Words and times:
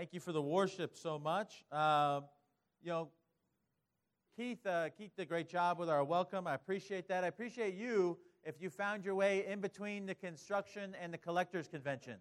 Thank 0.00 0.14
you 0.14 0.20
for 0.20 0.32
the 0.32 0.40
worship 0.40 0.96
so 0.96 1.18
much. 1.18 1.62
Uh, 1.70 2.22
you 2.82 2.88
know, 2.88 3.10
Keith, 4.34 4.64
uh, 4.64 4.88
Keith 4.96 5.14
did 5.14 5.24
a 5.24 5.26
great 5.26 5.46
job 5.46 5.78
with 5.78 5.90
our 5.90 6.02
welcome. 6.02 6.46
I 6.46 6.54
appreciate 6.54 7.06
that. 7.08 7.22
I 7.22 7.26
appreciate 7.26 7.74
you 7.74 8.16
if 8.42 8.62
you 8.62 8.70
found 8.70 9.04
your 9.04 9.14
way 9.14 9.44
in 9.46 9.60
between 9.60 10.06
the 10.06 10.14
construction 10.14 10.96
and 11.02 11.12
the 11.12 11.18
collectors 11.18 11.68
convention. 11.68 12.14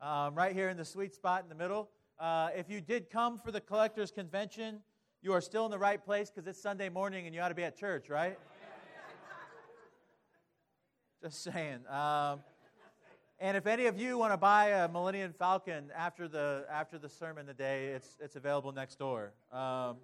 Um, 0.00 0.36
right 0.36 0.54
here 0.54 0.68
in 0.68 0.76
the 0.76 0.84
sweet 0.84 1.12
spot 1.12 1.42
in 1.42 1.48
the 1.48 1.56
middle. 1.56 1.90
Uh, 2.20 2.50
if 2.54 2.70
you 2.70 2.80
did 2.80 3.10
come 3.10 3.36
for 3.36 3.50
the 3.50 3.60
collectors 3.60 4.12
convention, 4.12 4.78
you 5.22 5.32
are 5.32 5.40
still 5.40 5.64
in 5.64 5.72
the 5.72 5.78
right 5.78 6.00
place 6.00 6.30
because 6.30 6.46
it's 6.46 6.62
Sunday 6.62 6.88
morning 6.88 7.26
and 7.26 7.34
you 7.34 7.40
ought 7.40 7.48
to 7.48 7.54
be 7.56 7.64
at 7.64 7.76
church, 7.76 8.08
right? 8.08 8.38
Just 11.20 11.42
saying. 11.42 11.80
Um, 11.88 12.38
and 13.40 13.56
if 13.56 13.66
any 13.66 13.86
of 13.86 13.98
you 13.98 14.18
want 14.18 14.34
to 14.34 14.36
buy 14.36 14.66
a 14.66 14.88
Millennium 14.88 15.32
Falcon 15.32 15.90
after 15.96 16.28
the 16.28 16.66
after 16.70 16.98
the 16.98 17.08
sermon 17.08 17.46
today, 17.46 17.86
it's 17.88 18.18
it's 18.20 18.36
available 18.36 18.70
next 18.70 18.98
door. 18.98 19.32
Um, 19.50 19.96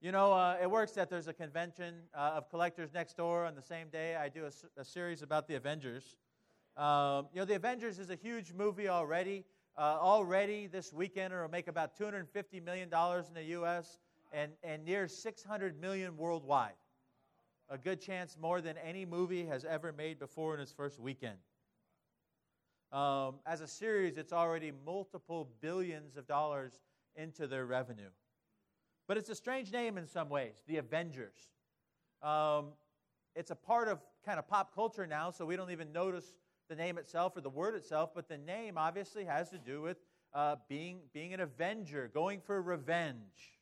you 0.00 0.10
know, 0.10 0.32
uh, 0.32 0.56
it 0.60 0.70
works 0.70 0.92
that 0.92 1.10
there's 1.10 1.28
a 1.28 1.34
convention 1.34 1.96
uh, 2.14 2.32
of 2.36 2.48
collectors 2.48 2.94
next 2.94 3.18
door 3.18 3.44
on 3.44 3.54
the 3.54 3.62
same 3.62 3.88
day. 3.88 4.16
I 4.16 4.30
do 4.30 4.46
a, 4.46 4.80
a 4.80 4.84
series 4.84 5.20
about 5.20 5.48
the 5.48 5.54
Avengers. 5.54 6.16
Um, 6.78 7.28
you 7.34 7.40
know, 7.40 7.44
the 7.44 7.56
Avengers 7.56 7.98
is 7.98 8.08
a 8.08 8.16
huge 8.16 8.52
movie 8.54 8.88
already. 8.88 9.44
Uh, 9.76 9.98
already 10.00 10.66
this 10.66 10.92
weekend, 10.92 11.34
it'll 11.34 11.48
make 11.48 11.68
about 11.68 11.98
$250 11.98 12.64
million 12.64 12.88
in 12.88 13.34
the 13.34 13.44
U.S. 13.50 13.98
and, 14.32 14.52
and 14.62 14.84
near 14.84 15.08
600 15.08 15.80
million 15.80 16.16
worldwide. 16.16 16.72
A 17.68 17.76
good 17.76 18.00
chance 18.00 18.36
more 18.40 18.60
than 18.60 18.76
any 18.78 19.04
movie 19.04 19.44
has 19.46 19.64
ever 19.64 19.92
made 19.92 20.18
before 20.18 20.54
in 20.54 20.60
its 20.60 20.72
first 20.72 20.98
weekend. 21.00 21.36
Um, 22.92 23.36
as 23.46 23.60
a 23.60 23.66
series, 23.66 24.16
it's 24.16 24.32
already 24.32 24.72
multiple 24.84 25.48
billions 25.60 26.16
of 26.16 26.26
dollars 26.26 26.80
into 27.16 27.46
their 27.46 27.66
revenue. 27.66 28.10
But 29.08 29.16
it's 29.16 29.30
a 29.30 29.34
strange 29.34 29.72
name 29.72 29.98
in 29.98 30.06
some 30.06 30.28
ways, 30.28 30.54
the 30.66 30.78
Avengers. 30.78 31.36
Um, 32.22 32.72
it's 33.34 33.50
a 33.50 33.54
part 33.54 33.88
of 33.88 34.00
kind 34.24 34.38
of 34.38 34.48
pop 34.48 34.74
culture 34.74 35.06
now, 35.06 35.30
so 35.30 35.44
we 35.44 35.56
don't 35.56 35.70
even 35.70 35.92
notice 35.92 36.32
the 36.68 36.74
name 36.74 36.98
itself 36.98 37.36
or 37.36 37.40
the 37.40 37.50
word 37.50 37.74
itself, 37.74 38.10
but 38.14 38.28
the 38.28 38.38
name 38.38 38.76
obviously 38.76 39.24
has 39.24 39.50
to 39.50 39.58
do 39.58 39.82
with 39.82 39.98
uh, 40.34 40.56
being, 40.68 41.00
being 41.12 41.32
an 41.32 41.40
avenger, 41.40 42.10
going 42.12 42.40
for 42.40 42.60
revenge. 42.60 43.60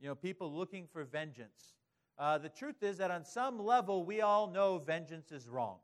You 0.00 0.08
know, 0.08 0.14
people 0.14 0.52
looking 0.52 0.86
for 0.92 1.04
vengeance. 1.04 1.74
Uh, 2.16 2.38
the 2.38 2.48
truth 2.48 2.82
is 2.82 2.98
that 2.98 3.10
on 3.10 3.24
some 3.24 3.58
level, 3.58 4.04
we 4.04 4.20
all 4.20 4.48
know 4.48 4.78
vengeance 4.78 5.32
is 5.32 5.48
wrong. 5.48 5.78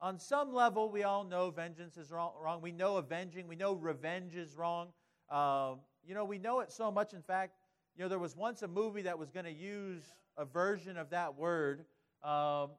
On 0.00 0.18
some 0.18 0.52
level, 0.52 0.90
we 0.90 1.04
all 1.04 1.24
know 1.24 1.50
vengeance 1.50 1.96
is 1.96 2.10
wrong. 2.10 2.32
wrong. 2.42 2.60
We 2.60 2.72
know 2.72 2.96
avenging, 2.96 3.48
we 3.48 3.56
know 3.56 3.72
revenge 3.72 4.36
is 4.36 4.54
wrong. 4.54 4.88
Uh, 5.30 5.74
you 6.06 6.14
know, 6.14 6.24
we 6.24 6.38
know 6.38 6.60
it 6.60 6.70
so 6.70 6.90
much. 6.90 7.14
In 7.14 7.22
fact, 7.22 7.54
you 7.96 8.02
know, 8.02 8.08
there 8.08 8.18
was 8.18 8.36
once 8.36 8.62
a 8.62 8.68
movie 8.68 9.02
that 9.02 9.18
was 9.18 9.30
going 9.30 9.46
to 9.46 9.52
use 9.52 10.02
a 10.36 10.44
version 10.44 10.98
of 10.98 11.10
that 11.10 11.34
word, 11.34 11.86
um, 12.22 12.70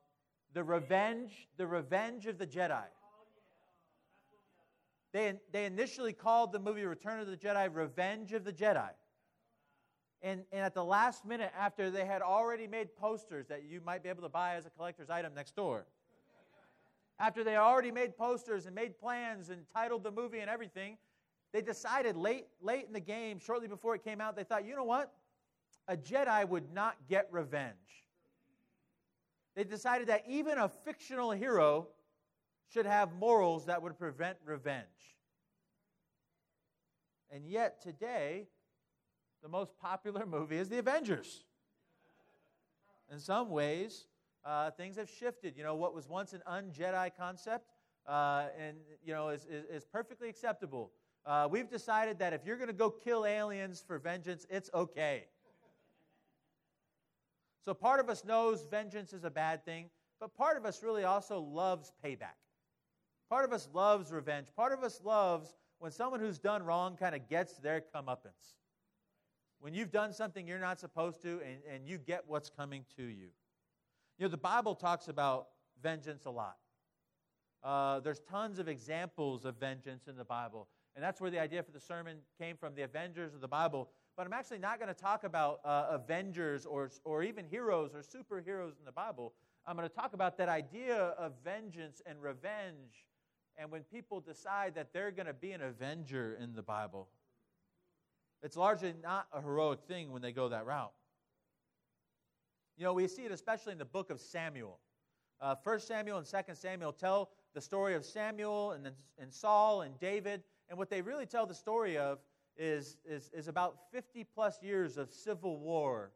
the 0.54 0.64
revenge, 0.64 1.48
the 1.58 1.66
revenge 1.66 2.28
of 2.28 2.38
the 2.38 2.45
Jedi. 2.45 2.84
They, 5.12 5.34
they 5.52 5.66
initially 5.66 6.14
called 6.14 6.52
the 6.52 6.60
movie 6.60 6.86
Return 6.86 7.20
of 7.20 7.28
the 7.28 7.38
Jedi 7.38 7.73
Revenge 7.73 8.34
of 8.34 8.44
the 8.44 8.54
Jedi. 8.54 8.90
And, 10.22 10.44
and 10.52 10.62
at 10.62 10.73
the 10.73 10.84
last 10.84 11.26
minute, 11.26 11.52
after 11.58 11.90
they 11.90 12.06
had 12.06 12.22
already 12.22 12.68
made 12.68 12.95
posters 12.95 13.48
that 13.48 13.64
you 13.64 13.82
might 13.82 14.04
be 14.04 14.10
able 14.10 14.23
to 14.23 14.30
buy 14.30 14.56
as 14.56 14.66
a 14.66 14.70
collector's 14.70 15.10
item 15.10 15.34
next 15.34 15.56
door, 15.56 15.88
after 17.20 17.44
they 17.44 17.56
already 17.56 17.92
made 17.92 18.18
posters 18.18 18.66
and 18.66 18.76
made 18.76 19.00
plans 19.00 19.50
and 19.50 19.66
titled 19.73 20.04
the 20.04 20.12
movie 20.12 20.40
and 20.40 20.50
everything, 20.50 20.98
they 21.52 21.62
decided 21.62 22.16
late, 22.16 22.46
late 22.62 22.86
in 22.86 22.94
the 22.94 23.00
game, 23.00 23.40
shortly 23.40 23.68
before 23.68 23.96
it 23.96 24.04
came 24.04 24.22
out, 24.22 24.36
they 24.36 24.44
thought, 24.44 24.66
you 24.66 24.76
know 24.76 24.84
what? 24.84 25.14
A 25.88 25.95
Jedi 25.95 26.48
would 26.48 26.72
not 26.73 26.95
get 27.10 27.28
revenge. 27.32 27.73
They 29.55 29.64
decided 29.64 30.08
that 30.08 30.23
even 30.28 30.60
a 30.60 30.70
fictional 30.70 31.32
hero 31.32 31.88
should 32.72 32.86
have 32.86 33.14
morals 33.16 33.66
that 33.66 33.82
would 33.82 33.98
prevent 33.98 34.38
revenge. 34.45 34.84
And 37.32 37.48
yet, 37.48 37.82
today, 37.82 38.48
the 39.42 39.49
most 39.49 39.72
popular 39.80 40.26
movie 40.28 40.58
is 40.58 40.70
The 40.70 40.78
Avengers. 40.78 41.45
In 43.11 43.20
some 43.20 43.49
ways, 43.49 44.05
uh, 44.48 44.72
things 44.72 44.96
have 44.96 45.10
shifted. 45.10 45.58
You 45.58 45.64
know, 45.64 45.76
what 45.76 45.94
was 45.94 46.08
once 46.08 46.34
an 46.34 46.42
un-Jedi 46.48 47.12
concept 47.18 47.70
uh, 48.08 48.46
and, 48.58 48.78
you 49.06 49.14
know, 49.14 49.30
is, 49.30 49.46
is, 49.46 49.66
is 49.66 49.86
perfectly 49.86 50.30
acceptable. 50.30 50.92
Uh, 51.26 51.48
we've 51.52 51.70
decided 51.70 52.18
that 52.20 52.32
if 52.32 52.46
you're 52.46 52.56
going 52.56 52.70
to 52.70 52.74
go 52.74 52.90
kill 52.90 53.26
aliens 53.26 53.84
for 53.86 54.00
vengeance, 54.00 54.46
it's 54.50 54.70
okay. 54.74 55.26
So 57.66 57.74
part 57.74 58.00
of 58.00 58.10
us 58.10 58.24
knows 58.24 58.66
vengeance 58.72 59.12
is 59.12 59.26
a 59.26 59.30
bad 59.30 59.66
thing, 59.66 59.90
but 60.22 60.34
part 60.34 60.56
of 60.56 60.66
us 60.66 60.82
really 60.82 61.04
also 61.04 61.42
loves 61.42 61.92
payback. 62.04 62.40
Part 63.30 63.44
of 63.44 63.52
us 63.52 63.68
loves 63.74 64.10
revenge. 64.14 64.48
Part 64.56 64.72
of 64.72 64.86
us 64.86 65.02
loves 65.04 65.54
when 65.80 65.92
someone 65.92 66.22
who's 66.22 66.40
done 66.40 66.64
wrong 66.64 66.96
kind 66.96 67.14
of 67.14 67.28
gets 67.28 67.58
their 67.58 67.84
comeuppance. 67.94 68.56
When 69.60 69.74
you've 69.74 69.92
done 69.92 70.14
something 70.14 70.48
you're 70.48 70.60
not 70.60 70.80
supposed 70.80 71.22
to 71.24 71.42
and, 71.46 71.58
and 71.70 71.86
you 71.86 71.98
get 71.98 72.24
what's 72.26 72.50
coming 72.50 72.86
to 72.96 73.04
you. 73.04 73.28
You 74.17 74.26
know, 74.26 74.30
the 74.30 74.38
Bible 74.38 74.76
talks 74.76 75.08
about 75.10 75.48
vengeance 75.82 76.26
a 76.26 76.32
lot. 76.32 76.58
Uh, 77.64 78.00
there's 78.00 78.20
tons 78.20 78.60
of 78.60 78.67
examples 78.67 79.45
of 79.45 79.58
vengeance 79.58 80.08
in 80.08 80.16
the 80.16 80.23
Bible. 80.23 80.67
And 80.95 81.04
that's 81.04 81.22
where 81.22 81.30
the 81.30 81.39
idea 81.39 81.61
for 81.61 81.72
the 81.72 81.80
sermon 81.80 82.17
came 82.39 82.58
from 82.58 82.73
the 82.73 82.82
Avengers 82.82 83.36
of 83.36 83.42
the 83.42 83.48
Bible. 83.48 83.89
But 84.16 84.26
I'm 84.26 84.33
actually 84.33 84.58
not 84.58 84.80
going 84.80 84.94
to 84.94 85.00
talk 85.00 85.23
about 85.23 85.60
uh, 85.64 85.86
Avengers 85.92 86.66
or, 86.66 86.89
or 87.04 87.22
even 87.22 87.45
heroes 87.45 87.92
or 87.94 88.00
superheroes 88.00 88.80
in 88.80 88.86
the 88.86 88.92
Bible. 88.92 89.33
I'm 89.67 89.76
going 89.76 89.88
to 89.88 89.94
talk 89.94 90.14
about 90.14 90.38
that 90.39 90.49
idea 90.49 90.95
of 90.95 91.34
vengeance 91.44 92.02
and 92.05 92.20
revenge 92.22 93.05
and 93.58 93.72
when 93.72 93.82
people 93.84 94.20
decide 94.22 94.76
that 94.76 94.94
they're 94.94 95.11
going 95.11 95.26
to 95.28 95.34
be 95.34 95.52
an 95.52 95.61
avenger 95.61 96.38
in 96.42 96.54
the 96.54 96.61
Bible. 96.61 97.10
It's 98.44 98.55
largely 98.55 98.94
not 99.04 99.28
a 99.34 99.42
heroic 99.42 99.82
thing 99.88 100.11
when 100.11 100.22
they 100.22 100.32
go 100.32 100.49
that 100.49 100.66
route. 100.66 100.94
You 102.77 102.83
know, 102.83 102.93
we 102.93 103.08
see 103.08 103.23
it 103.23 103.32
especially 103.32 103.71
in 103.71 103.80
the 103.80 103.86
book 103.86 104.11
of 104.11 104.20
Samuel. 104.20 104.80
Uh, 105.42 105.55
1 105.64 105.80
Samuel 105.80 106.20
and 106.20 106.27
2 106.27 106.38
Samuel 106.54 106.93
tell 106.93 107.32
the 107.55 107.61
story 107.61 107.95
of 107.95 108.05
Samuel 108.05 108.73
and, 108.73 108.92
and 109.20 109.33
Saul 109.33 109.82
and 109.82 109.99
David. 109.99 110.43
And 110.70 110.77
what 110.77 110.89
they 110.89 111.02
really 111.02 111.26
tell 111.26 111.48
the 111.48 111.55
story 111.55 111.98
of 111.98 112.20
is, 112.55 112.98
is, 113.04 113.32
is 113.33 113.48
about 113.48 113.77
50 113.92 114.23
plus 114.23 114.61
years 114.61 114.98
of 114.98 115.11
civil 115.11 115.60
war 115.60 116.11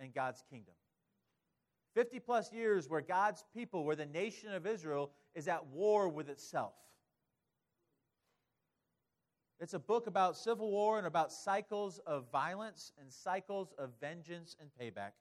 in 0.00 0.12
God's 0.12 0.44
kingdom. 0.48 0.74
50 1.94 2.20
plus 2.20 2.52
years 2.52 2.88
where 2.88 3.00
God's 3.00 3.44
people, 3.52 3.84
where 3.84 3.96
the 3.96 4.06
nation 4.06 4.52
of 4.52 4.66
Israel 4.66 5.10
is 5.34 5.48
at 5.48 5.66
war 5.66 6.08
with 6.08 6.28
itself. 6.28 6.74
It's 9.60 9.74
a 9.74 9.78
book 9.78 10.06
about 10.06 10.36
civil 10.36 10.70
war 10.70 10.98
and 10.98 11.06
about 11.06 11.32
cycles 11.32 12.00
of 12.06 12.30
violence 12.30 12.92
and 13.00 13.12
cycles 13.12 13.72
of 13.78 13.90
vengeance 14.00 14.56
and 14.60 14.68
payback. 14.80 15.12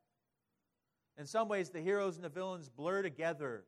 In 1.17 1.25
some 1.25 1.47
ways, 1.47 1.69
the 1.69 1.81
heroes 1.81 2.15
and 2.15 2.23
the 2.23 2.29
villains 2.29 2.69
blur 2.69 3.01
together. 3.01 3.65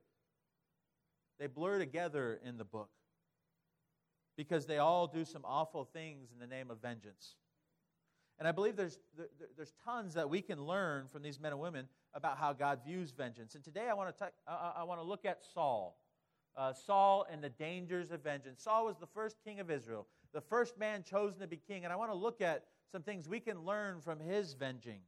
They 1.39 1.47
blur 1.47 1.79
together 1.79 2.39
in 2.43 2.57
the 2.57 2.63
book 2.63 2.89
because 4.37 4.65
they 4.65 4.77
all 4.77 5.07
do 5.07 5.25
some 5.25 5.43
awful 5.45 5.85
things 5.85 6.31
in 6.31 6.39
the 6.39 6.47
name 6.47 6.71
of 6.71 6.81
vengeance. 6.81 7.35
And 8.37 8.47
I 8.47 8.51
believe 8.51 8.75
there's, 8.75 8.99
there's 9.55 9.73
tons 9.85 10.13
that 10.15 10.29
we 10.29 10.41
can 10.41 10.61
learn 10.61 11.07
from 11.07 11.21
these 11.21 11.39
men 11.39 11.53
and 11.53 11.61
women 11.61 11.87
about 12.13 12.37
how 12.37 12.51
God 12.51 12.79
views 12.85 13.11
vengeance. 13.11 13.55
And 13.55 13.63
today 13.63 13.87
I 13.89 13.93
want 13.93 14.17
to, 14.17 14.31
I 14.47 14.83
want 14.83 14.99
to 14.99 15.05
look 15.05 15.25
at 15.25 15.39
Saul. 15.53 15.97
Uh, 16.57 16.73
Saul 16.73 17.25
and 17.31 17.43
the 17.43 17.49
dangers 17.49 18.11
of 18.11 18.23
vengeance. 18.23 18.63
Saul 18.63 18.85
was 18.85 18.97
the 18.97 19.07
first 19.07 19.37
king 19.43 19.59
of 19.59 19.69
Israel, 19.69 20.07
the 20.33 20.41
first 20.41 20.77
man 20.77 21.03
chosen 21.03 21.39
to 21.39 21.47
be 21.47 21.57
king. 21.57 21.83
And 21.83 21.93
I 21.93 21.95
want 21.95 22.11
to 22.11 22.17
look 22.17 22.41
at 22.41 22.65
some 22.91 23.03
things 23.03 23.27
we 23.27 23.39
can 23.39 23.63
learn 23.63 24.01
from 24.01 24.19
his 24.19 24.55
venging. 24.55 24.99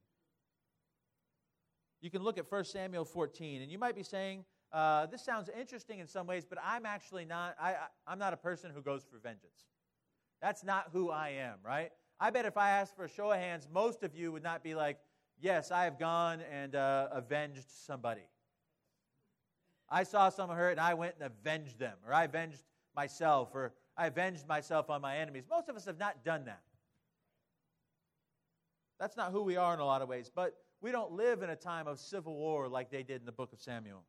You 2.01 2.11
can 2.11 2.23
look 2.23 2.37
at 2.37 2.51
1 2.51 2.63
Samuel 2.65 3.05
14, 3.05 3.61
and 3.61 3.71
you 3.71 3.79
might 3.79 3.95
be 3.95 4.03
saying, 4.03 4.45
uh, 4.71 5.05
this 5.07 5.23
sounds 5.23 5.49
interesting 5.57 5.99
in 5.99 6.07
some 6.07 6.27
ways, 6.27 6.45
but 6.47 6.59
I'm 6.63 6.85
actually 6.85 7.25
not, 7.25 7.55
I, 7.59 7.75
I, 8.05 8.13
am 8.13 8.19
not 8.19 8.33
a 8.33 8.37
person 8.37 8.71
who 8.73 8.81
goes 8.81 9.03
for 9.03 9.17
vengeance. 9.17 9.65
That's 10.41 10.63
not 10.63 10.89
who 10.91 11.09
I 11.09 11.29
am, 11.29 11.55
right? 11.65 11.91
I 12.19 12.29
bet 12.29 12.45
if 12.45 12.57
I 12.57 12.71
asked 12.71 12.95
for 12.95 13.05
a 13.05 13.09
show 13.09 13.31
of 13.31 13.37
hands, 13.37 13.67
most 13.71 14.03
of 14.03 14.13
you 14.13 14.31
would 14.31 14.43
not 14.43 14.63
be 14.63 14.75
like, 14.75 14.99
yes, 15.39 15.71
I 15.71 15.85
have 15.85 15.97
gone 15.97 16.41
and 16.51 16.75
uh, 16.75 17.07
avenged 17.11 17.69
somebody. 17.69 18.27
I 19.89 20.03
saw 20.03 20.29
someone 20.29 20.57
hurt 20.57 20.71
and 20.71 20.79
I 20.79 20.93
went 20.95 21.15
and 21.19 21.31
avenged 21.31 21.79
them, 21.79 21.95
or 22.05 22.13
I 22.13 22.25
avenged 22.25 22.61
myself, 22.95 23.49
or 23.53 23.73
I 23.95 24.07
avenged 24.07 24.47
myself 24.47 24.89
on 24.89 25.01
my 25.01 25.17
enemies. 25.17 25.45
Most 25.49 25.69
of 25.69 25.75
us 25.75 25.85
have 25.85 25.97
not 25.97 26.25
done 26.25 26.45
that. 26.45 26.61
That's 28.99 29.15
not 29.15 29.31
who 29.31 29.43
we 29.43 29.55
are 29.55 29.73
in 29.73 29.79
a 29.79 29.85
lot 29.85 30.01
of 30.01 30.09
ways. 30.09 30.29
But 30.33 30.55
we 30.81 30.91
don't 30.91 31.11
live 31.11 31.41
in 31.41 31.49
a 31.49 31.55
time 31.55 31.87
of 31.87 31.99
civil 31.99 32.35
war 32.35 32.67
like 32.67 32.91
they 32.91 33.03
did 33.03 33.21
in 33.21 33.25
the 33.25 33.31
book 33.31 33.51
of 33.53 33.59
Samuel. 33.59 34.03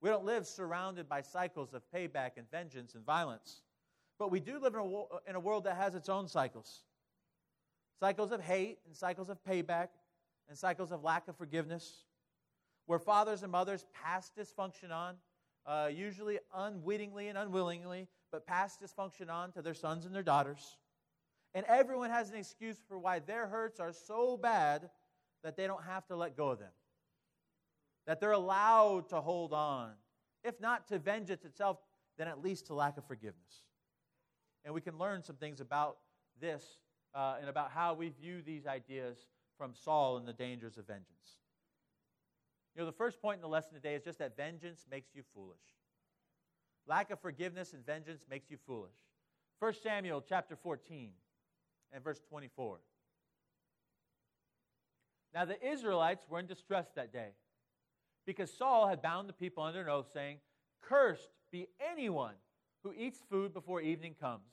We 0.00 0.10
don't 0.10 0.24
live 0.24 0.46
surrounded 0.46 1.08
by 1.08 1.20
cycles 1.20 1.74
of 1.74 1.82
payback 1.94 2.32
and 2.36 2.50
vengeance 2.50 2.94
and 2.96 3.04
violence. 3.04 3.62
But 4.18 4.30
we 4.30 4.40
do 4.40 4.58
live 4.58 4.74
in 4.74 4.80
a, 4.80 5.30
in 5.30 5.36
a 5.36 5.40
world 5.40 5.64
that 5.64 5.76
has 5.76 5.94
its 5.94 6.08
own 6.08 6.28
cycles 6.28 6.82
cycles 8.00 8.32
of 8.32 8.40
hate 8.40 8.78
and 8.84 8.96
cycles 8.96 9.30
of 9.30 9.38
payback 9.44 9.86
and 10.48 10.58
cycles 10.58 10.90
of 10.90 11.04
lack 11.04 11.28
of 11.28 11.36
forgiveness, 11.36 12.02
where 12.86 12.98
fathers 12.98 13.44
and 13.44 13.52
mothers 13.52 13.86
pass 13.94 14.32
dysfunction 14.36 14.90
on, 14.90 15.14
uh, 15.66 15.88
usually 15.88 16.40
unwittingly 16.52 17.28
and 17.28 17.38
unwillingly, 17.38 18.08
but 18.32 18.44
pass 18.44 18.76
dysfunction 18.76 19.30
on 19.30 19.52
to 19.52 19.62
their 19.62 19.72
sons 19.72 20.04
and 20.04 20.12
their 20.12 20.24
daughters. 20.24 20.78
And 21.54 21.64
everyone 21.66 22.10
has 22.10 22.28
an 22.30 22.36
excuse 22.36 22.78
for 22.88 22.98
why 22.98 23.20
their 23.20 23.46
hurts 23.46 23.78
are 23.78 23.92
so 23.92 24.36
bad 24.36 24.90
that 25.42 25.56
they 25.56 25.66
don't 25.66 25.84
have 25.84 26.06
to 26.06 26.16
let 26.16 26.36
go 26.36 26.50
of 26.50 26.58
them, 26.58 26.72
that 28.06 28.20
they're 28.20 28.32
allowed 28.32 29.08
to 29.10 29.20
hold 29.20 29.52
on, 29.52 29.92
if 30.44 30.60
not 30.60 30.88
to 30.88 30.98
vengeance 30.98 31.44
itself, 31.44 31.78
then 32.18 32.28
at 32.28 32.42
least 32.42 32.66
to 32.66 32.74
lack 32.74 32.98
of 32.98 33.04
forgiveness. 33.06 33.62
And 34.64 34.74
we 34.74 34.80
can 34.80 34.98
learn 34.98 35.22
some 35.22 35.36
things 35.36 35.60
about 35.60 35.98
this 36.40 36.64
uh, 37.14 37.36
and 37.40 37.48
about 37.48 37.70
how 37.70 37.94
we 37.94 38.10
view 38.10 38.42
these 38.42 38.66
ideas 38.66 39.26
from 39.58 39.72
Saul 39.74 40.16
and 40.16 40.26
the 40.26 40.32
dangers 40.32 40.78
of 40.78 40.86
vengeance. 40.86 41.06
You 42.74 42.80
know, 42.80 42.86
the 42.86 42.92
first 42.92 43.20
point 43.20 43.36
in 43.36 43.42
the 43.42 43.48
lesson 43.48 43.74
today 43.74 43.94
is 43.94 44.02
just 44.02 44.18
that 44.18 44.36
vengeance 44.36 44.86
makes 44.90 45.14
you 45.14 45.22
foolish. 45.34 45.60
Lack 46.86 47.10
of 47.10 47.20
forgiveness 47.20 47.74
and 47.74 47.84
vengeance 47.84 48.24
makes 48.28 48.50
you 48.50 48.56
foolish. 48.66 48.96
1 49.58 49.74
Samuel 49.82 50.24
chapter 50.26 50.56
14 50.56 51.10
and 51.92 52.02
verse 52.02 52.20
24. 52.28 52.78
Now 55.34 55.44
the 55.44 55.62
Israelites 55.66 56.26
were 56.28 56.38
in 56.38 56.46
distress 56.46 56.86
that 56.94 57.12
day 57.12 57.30
because 58.26 58.52
Saul 58.52 58.88
had 58.88 59.02
bound 59.02 59.28
the 59.28 59.34
people 59.34 59.62
under 59.62 59.80
an 59.80 59.88
oath, 59.88 60.08
saying, 60.12 60.38
Cursed 60.82 61.28
be 61.50 61.68
anyone 61.92 62.34
who 62.82 62.92
eats 62.92 63.20
food 63.30 63.52
before 63.52 63.80
evening 63.80 64.14
comes, 64.20 64.50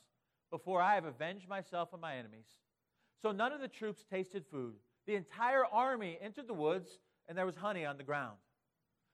before 0.52 0.82
I 0.82 0.96
have 0.96 1.06
avenged 1.06 1.48
myself 1.48 1.90
on 1.94 2.02
my 2.02 2.16
enemies. 2.16 2.48
So 3.22 3.32
none 3.32 3.52
of 3.52 3.62
the 3.62 3.68
troops 3.68 4.06
tasted 4.10 4.46
food. 4.50 4.76
The 5.06 5.16
entire 5.16 5.66
army 5.66 6.18
entered 6.22 6.48
the 6.48 6.54
woods, 6.54 7.00
and 7.28 7.38
there 7.38 7.46
was 7.46 7.56
honey 7.56 7.86
on 7.86 7.98
the 7.98 8.04
ground. 8.04 8.38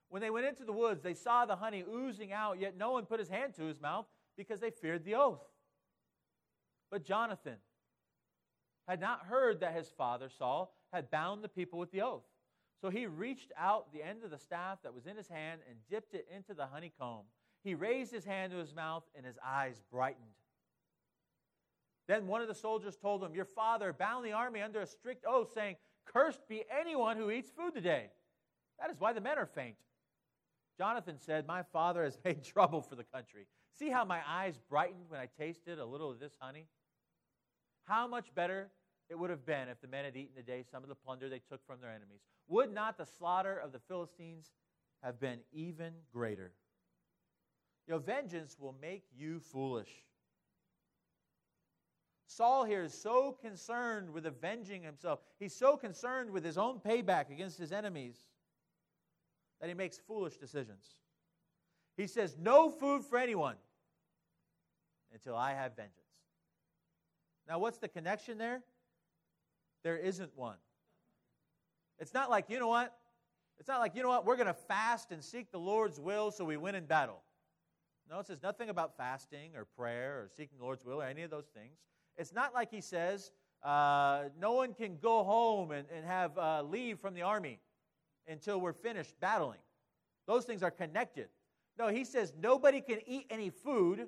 When 0.09 0.21
they 0.21 0.29
went 0.29 0.45
into 0.45 0.63
the 0.63 0.71
woods, 0.71 1.01
they 1.01 1.13
saw 1.13 1.45
the 1.45 1.55
honey 1.55 1.83
oozing 1.89 2.31
out, 2.31 2.59
yet 2.59 2.77
no 2.77 2.91
one 2.91 3.05
put 3.05 3.19
his 3.19 3.29
hand 3.29 3.55
to 3.55 3.63
his 3.63 3.81
mouth 3.81 4.05
because 4.37 4.59
they 4.59 4.69
feared 4.69 5.03
the 5.03 5.15
oath. 5.15 5.41
But 6.91 7.03
Jonathan 7.03 7.57
had 8.87 8.99
not 8.99 9.25
heard 9.25 9.59
that 9.59 9.75
his 9.75 9.89
father, 9.97 10.29
Saul, 10.29 10.73
had 10.93 11.11
bound 11.11 11.43
the 11.43 11.49
people 11.49 11.79
with 11.79 11.91
the 11.91 12.01
oath. 12.01 12.23
So 12.81 12.89
he 12.89 13.05
reached 13.05 13.51
out 13.57 13.91
the 13.91 14.03
end 14.03 14.23
of 14.23 14.31
the 14.31 14.37
staff 14.37 14.79
that 14.83 14.93
was 14.93 15.07
in 15.07 15.17
his 15.17 15.27
hand 15.27 15.61
and 15.69 15.77
dipped 15.89 16.13
it 16.13 16.27
into 16.33 16.53
the 16.53 16.67
honeycomb. 16.67 17.23
He 17.63 17.73
raised 17.73 18.11
his 18.11 18.25
hand 18.25 18.51
to 18.51 18.59
his 18.59 18.75
mouth, 18.75 19.03
and 19.15 19.25
his 19.25 19.37
eyes 19.43 19.81
brightened. 19.91 20.35
Then 22.07 22.27
one 22.27 22.41
of 22.41 22.47
the 22.47 22.53
soldiers 22.53 22.95
told 22.95 23.23
him, 23.23 23.33
Your 23.33 23.45
father 23.45 23.91
bound 23.91 24.23
the 24.23 24.33
army 24.33 24.61
under 24.61 24.81
a 24.81 24.85
strict 24.85 25.25
oath, 25.27 25.51
saying, 25.53 25.77
Cursed 26.05 26.47
be 26.47 26.63
anyone 26.69 27.17
who 27.17 27.31
eats 27.31 27.49
food 27.49 27.73
today. 27.73 28.11
That 28.79 28.91
is 28.91 28.99
why 28.99 29.13
the 29.13 29.21
men 29.21 29.39
are 29.39 29.47
faint. 29.47 29.77
Jonathan 30.77 31.17
said, 31.17 31.47
My 31.47 31.63
father 31.63 32.03
has 32.03 32.19
made 32.25 32.43
trouble 32.43 32.81
for 32.81 32.95
the 32.95 33.03
country. 33.03 33.47
See 33.73 33.89
how 33.89 34.05
my 34.05 34.19
eyes 34.27 34.59
brightened 34.69 35.05
when 35.09 35.19
I 35.19 35.27
tasted 35.39 35.79
a 35.79 35.85
little 35.85 36.11
of 36.11 36.19
this 36.19 36.37
honey? 36.39 36.67
How 37.85 38.07
much 38.07 38.33
better 38.35 38.69
it 39.09 39.17
would 39.17 39.29
have 39.29 39.45
been 39.45 39.69
if 39.69 39.79
the 39.81 39.87
men 39.87 40.05
had 40.05 40.15
eaten 40.15 40.35
today 40.35 40.63
some 40.69 40.83
of 40.83 40.89
the 40.89 40.95
plunder 40.95 41.29
they 41.29 41.39
took 41.39 41.65
from 41.65 41.79
their 41.79 41.91
enemies. 41.91 42.21
Would 42.47 42.73
not 42.73 42.97
the 42.97 43.05
slaughter 43.05 43.57
of 43.57 43.71
the 43.71 43.79
Philistines 43.79 44.51
have 45.03 45.19
been 45.19 45.39
even 45.51 45.93
greater? 46.11 46.53
Your 47.87 47.99
vengeance 47.99 48.57
will 48.59 48.75
make 48.81 49.03
you 49.15 49.39
foolish. 49.39 49.91
Saul 52.27 52.65
here 52.65 52.81
is 52.81 52.93
so 52.93 53.37
concerned 53.39 54.09
with 54.09 54.25
avenging 54.25 54.81
himself. 54.81 55.19
He's 55.39 55.55
so 55.55 55.77
concerned 55.77 56.31
with 56.31 56.43
his 56.43 56.57
own 56.57 56.79
payback 56.79 57.29
against 57.29 57.59
his 57.59 57.71
enemies 57.71 58.17
that 59.61 59.67
he 59.67 59.75
makes 59.75 59.99
foolish 59.99 60.37
decisions. 60.37 60.83
He 61.95 62.07
says, 62.07 62.35
No 62.37 62.69
food 62.69 63.05
for 63.05 63.19
anyone 63.19 63.55
until 65.13 65.35
I 65.35 65.53
have 65.53 65.75
vengeance. 65.75 66.04
Now, 67.47 67.59
what's 67.59 67.77
the 67.77 67.87
connection 67.87 68.37
there? 68.37 68.61
There 69.83 69.97
isn't 69.97 70.31
one. 70.35 70.57
It's 71.99 72.13
not 72.13 72.29
like, 72.29 72.49
you 72.49 72.59
know 72.59 72.67
what? 72.67 72.95
It's 73.59 73.67
not 73.67 73.79
like, 73.79 73.95
you 73.95 74.03
know 74.03 74.09
what, 74.09 74.25
we're 74.25 74.35
going 74.35 74.47
to 74.47 74.53
fast 74.53 75.11
and 75.11 75.23
seek 75.23 75.51
the 75.51 75.59
Lord's 75.59 75.99
will 75.99 76.31
so 76.31 76.43
we 76.43 76.57
win 76.57 76.75
in 76.75 76.85
battle. 76.85 77.21
No, 78.09 78.19
it 78.19 78.27
says 78.27 78.39
nothing 78.43 78.69
about 78.69 78.97
fasting 78.97 79.55
or 79.55 79.65
prayer 79.65 80.19
or 80.19 80.29
seeking 80.35 80.57
the 80.57 80.63
Lord's 80.63 80.83
will 80.83 81.01
or 81.01 81.05
any 81.05 81.23
of 81.23 81.31
those 81.31 81.47
things. 81.55 81.77
It's 82.17 82.33
not 82.33 82.53
like 82.53 82.69
he 82.69 82.81
says 82.81 83.31
uh, 83.63 84.25
no 84.39 84.53
one 84.53 84.73
can 84.73 84.97
go 84.97 85.23
home 85.23 85.71
and, 85.71 85.87
and 85.95 86.05
have 86.05 86.37
uh, 86.37 86.61
leave 86.63 86.99
from 86.99 87.13
the 87.13 87.23
army 87.23 87.59
until 88.27 88.59
we're 88.59 88.73
finished 88.73 89.13
battling. 89.19 89.59
Those 90.27 90.45
things 90.45 90.61
are 90.63 90.71
connected. 90.71 91.29
No, 91.77 91.87
he 91.87 92.05
says 92.05 92.33
nobody 92.39 92.81
can 92.81 92.99
eat 93.07 93.25
any 93.29 93.49
food 93.49 94.07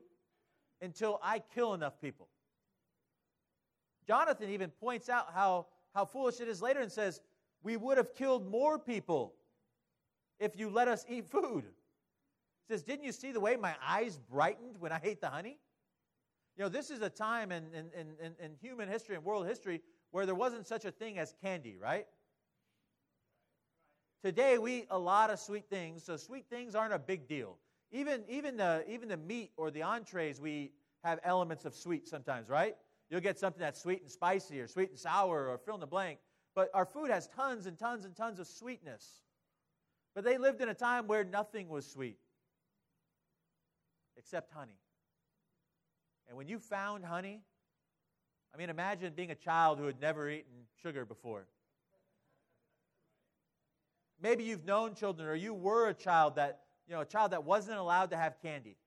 until 0.82 1.20
I 1.24 1.40
kill 1.54 1.74
enough 1.74 2.00
people. 2.00 2.28
Jonathan 4.08 4.50
even 4.50 4.70
points 4.70 5.10
out 5.10 5.28
how, 5.34 5.68
how 5.94 6.06
foolish 6.06 6.40
it 6.40 6.48
is 6.48 6.62
later 6.62 6.80
and 6.80 6.92
says, 6.92 7.20
We 7.62 7.76
would 7.78 7.98
have 7.98 8.16
killed 8.16 8.50
more 8.50 8.80
people 8.80 9.34
if 10.40 10.58
you 10.58 10.70
let 10.70 10.88
us 10.88 11.06
eat 11.10 11.26
food. 11.26 11.66
He 12.68 12.74
says, 12.74 12.84
Didn't 12.84 13.04
you 13.04 13.12
see 13.12 13.32
the 13.32 13.40
way 13.40 13.56
my 13.58 13.76
eyes 13.86 14.18
brightened 14.18 14.80
when 14.80 14.92
I 14.92 15.02
ate 15.04 15.22
the 15.22 15.30
honey? 15.30 15.58
You 16.58 16.64
know, 16.64 16.70
this 16.70 16.90
is 16.90 17.02
a 17.02 17.10
time 17.10 17.52
in, 17.52 17.66
in, 17.74 17.90
in, 17.96 18.34
in 18.44 18.52
human 18.60 18.90
history 18.90 19.16
and 19.16 19.24
world 19.24 19.46
history 19.46 19.82
where 20.12 20.26
there 20.26 20.36
wasn't 20.36 20.66
such 20.66 20.86
a 20.86 20.92
thing 20.92 21.20
as 21.20 21.34
candy, 21.44 21.78
right? 21.80 22.08
Today 24.24 24.58
we 24.58 24.80
eat 24.80 24.88
a 24.90 24.98
lot 24.98 25.30
of 25.30 25.40
sweet 25.40 25.70
things, 25.70 26.04
so 26.04 26.18
sweet 26.18 26.46
things 26.50 26.74
aren't 26.74 26.94
a 26.94 27.00
big 27.00 27.28
deal. 27.28 27.58
Even, 27.92 28.24
even, 28.28 28.58
the, 28.58 28.84
even 28.90 29.08
the 29.08 29.18
meat 29.18 29.52
or 29.56 29.70
the 29.70 29.84
entrees 29.84 30.42
we 30.42 30.72
have 31.04 31.20
elements 31.24 31.66
of 31.66 31.76
sweet 31.76 32.08
sometimes, 32.08 32.50
right? 32.50 32.76
You'll 33.10 33.22
get 33.22 33.40
something 33.40 33.60
that's 33.62 33.82
sweet 33.82 34.02
and 34.02 34.12
spicy 34.12 34.60
or 34.60 34.68
sweet 34.68 34.90
and 34.90 35.00
sour 35.00 35.48
or 35.48 35.58
fill 35.58 35.76
in 35.76 35.80
the 35.80 35.88
blank. 35.88 36.20
But 36.56 36.70
our 36.74 36.86
food 36.86 37.10
has 37.10 37.28
tons 37.28 37.66
and 37.66 37.78
tons 37.78 38.04
and 38.04 38.16
tons 38.16 38.40
of 38.40 38.48
sweetness. 38.48 39.22
But 40.16 40.24
they 40.24 40.38
lived 40.38 40.62
in 40.62 40.70
a 40.70 40.74
time 40.74 41.08
where 41.08 41.24
nothing 41.24 41.70
was 41.70 41.90
sweet 41.90 42.18
except 44.18 44.52
honey. 44.52 44.80
And 46.28 46.36
when 46.36 46.48
you 46.48 46.60
found 46.60 47.06
honey, 47.06 47.42
I 48.54 48.58
mean, 48.58 48.70
imagine 48.70 49.14
being 49.16 49.32
a 49.32 49.36
child 49.36 49.78
who 49.78 49.86
had 49.86 50.02
never 50.02 50.30
eaten 50.30 50.66
sugar 50.82 51.06
before. 51.06 51.46
Maybe 54.20 54.44
you've 54.44 54.66
known 54.66 54.96
children, 54.96 55.30
or 55.30 55.36
you 55.36 55.54
were 55.54 55.90
a 55.90 55.94
child 55.94 56.36
that, 56.38 56.62
you 56.88 56.96
know, 56.96 57.02
a 57.02 57.06
child 57.06 57.32
that 57.32 57.44
wasn't 57.44 57.78
allowed 57.78 58.10
to 58.10 58.18
have 58.18 58.42
candy. 58.42 58.78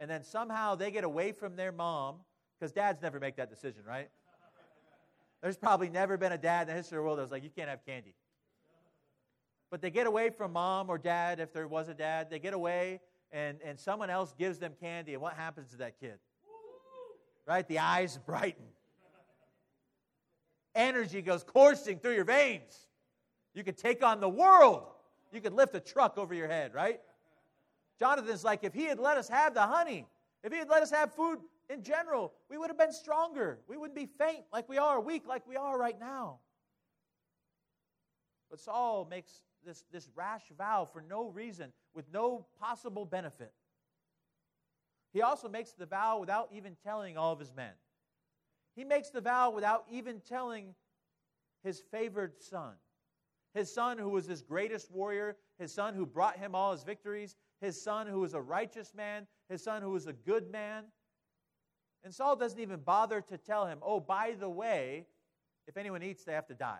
And 0.00 0.10
then 0.10 0.24
somehow 0.24 0.74
they 0.74 0.90
get 0.90 1.04
away 1.04 1.32
from 1.32 1.56
their 1.56 1.70
mom, 1.70 2.16
because 2.58 2.72
dads 2.72 3.02
never 3.02 3.20
make 3.20 3.36
that 3.36 3.50
decision, 3.50 3.82
right? 3.86 4.08
There's 5.42 5.56
probably 5.56 5.90
never 5.90 6.16
been 6.16 6.32
a 6.32 6.38
dad 6.38 6.62
in 6.62 6.68
the 6.68 6.74
history 6.74 6.96
of 6.96 7.02
the 7.02 7.04
world 7.04 7.18
that 7.18 7.22
was 7.22 7.30
like, 7.30 7.44
you 7.44 7.50
can't 7.54 7.68
have 7.68 7.84
candy. 7.84 8.14
But 9.70 9.82
they 9.82 9.90
get 9.90 10.06
away 10.06 10.30
from 10.30 10.52
mom 10.52 10.88
or 10.88 10.96
dad, 10.96 11.40
if 11.40 11.52
there 11.52 11.68
was 11.68 11.88
a 11.88 11.94
dad. 11.94 12.30
They 12.30 12.38
get 12.38 12.54
away, 12.54 13.00
and, 13.32 13.58
and 13.64 13.78
someone 13.78 14.10
else 14.10 14.34
gives 14.38 14.58
them 14.58 14.72
candy, 14.80 15.12
and 15.12 15.22
what 15.22 15.34
happens 15.34 15.70
to 15.72 15.76
that 15.78 16.00
kid? 16.00 16.18
Right? 17.46 17.66
The 17.68 17.80
eyes 17.80 18.18
brighten. 18.26 18.64
Energy 20.74 21.22
goes 21.22 21.42
coursing 21.42 21.98
through 21.98 22.14
your 22.14 22.24
veins. 22.24 22.86
You 23.54 23.64
could 23.64 23.78
take 23.78 24.04
on 24.04 24.20
the 24.20 24.28
world. 24.28 24.84
You 25.32 25.40
could 25.40 25.54
lift 25.54 25.74
a 25.74 25.80
truck 25.80 26.18
over 26.18 26.34
your 26.34 26.48
head, 26.48 26.74
right? 26.74 27.00
Jonathan's 27.98 28.44
like, 28.44 28.62
if 28.62 28.74
he 28.74 28.84
had 28.84 28.98
let 28.98 29.16
us 29.16 29.28
have 29.28 29.54
the 29.54 29.62
honey, 29.62 30.06
if 30.42 30.52
he 30.52 30.58
had 30.58 30.68
let 30.68 30.82
us 30.82 30.90
have 30.90 31.14
food 31.14 31.38
in 31.68 31.82
general, 31.82 32.32
we 32.48 32.58
would 32.58 32.70
have 32.70 32.78
been 32.78 32.92
stronger. 32.92 33.60
We 33.68 33.76
wouldn't 33.76 33.96
be 33.96 34.06
faint 34.06 34.44
like 34.52 34.68
we 34.68 34.78
are, 34.78 35.00
weak 35.00 35.26
like 35.26 35.46
we 35.48 35.56
are 35.56 35.78
right 35.78 35.98
now. 35.98 36.38
But 38.50 38.60
Saul 38.60 39.06
makes 39.10 39.42
this, 39.64 39.84
this 39.92 40.08
rash 40.14 40.44
vow 40.56 40.84
for 40.84 41.02
no 41.02 41.28
reason, 41.28 41.72
with 41.94 42.04
no 42.12 42.46
possible 42.60 43.04
benefit. 43.04 43.52
He 45.12 45.22
also 45.22 45.48
makes 45.48 45.72
the 45.72 45.86
vow 45.86 46.18
without 46.20 46.50
even 46.54 46.76
telling 46.84 47.16
all 47.16 47.32
of 47.32 47.40
his 47.40 47.52
men. 47.54 47.72
He 48.76 48.84
makes 48.84 49.10
the 49.10 49.20
vow 49.20 49.50
without 49.50 49.86
even 49.90 50.20
telling 50.20 50.74
his 51.64 51.80
favored 51.90 52.40
son. 52.40 52.74
His 53.54 53.72
son, 53.72 53.96
who 53.96 54.10
was 54.10 54.26
his 54.26 54.42
greatest 54.42 54.90
warrior, 54.90 55.36
his 55.58 55.72
son 55.72 55.94
who 55.94 56.04
brought 56.04 56.36
him 56.36 56.54
all 56.54 56.72
his 56.72 56.84
victories, 56.84 57.34
his 57.60 57.82
son 57.82 58.06
who 58.06 58.20
was 58.20 58.34
a 58.34 58.40
righteous 58.40 58.94
man, 58.94 59.26
his 59.48 59.64
son 59.64 59.80
who 59.80 59.90
was 59.90 60.06
a 60.06 60.12
good 60.12 60.50
man. 60.52 60.84
And 62.06 62.14
Saul 62.14 62.36
doesn't 62.36 62.60
even 62.60 62.78
bother 62.78 63.20
to 63.20 63.36
tell 63.36 63.66
him, 63.66 63.80
oh, 63.82 63.98
by 63.98 64.36
the 64.38 64.48
way, 64.48 65.06
if 65.66 65.76
anyone 65.76 66.04
eats, 66.04 66.22
they 66.22 66.34
have 66.34 66.46
to 66.46 66.54
die. 66.54 66.78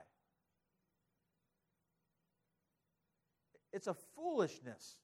It's 3.73 3.89
a 3.89 3.97
foolishness 4.15 4.99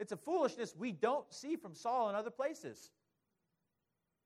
It's 0.00 0.10
a 0.10 0.16
foolishness 0.16 0.74
we 0.76 0.90
don't 0.90 1.32
see 1.32 1.54
from 1.54 1.76
Saul 1.76 2.10
in 2.10 2.16
other 2.16 2.32
places. 2.32 2.90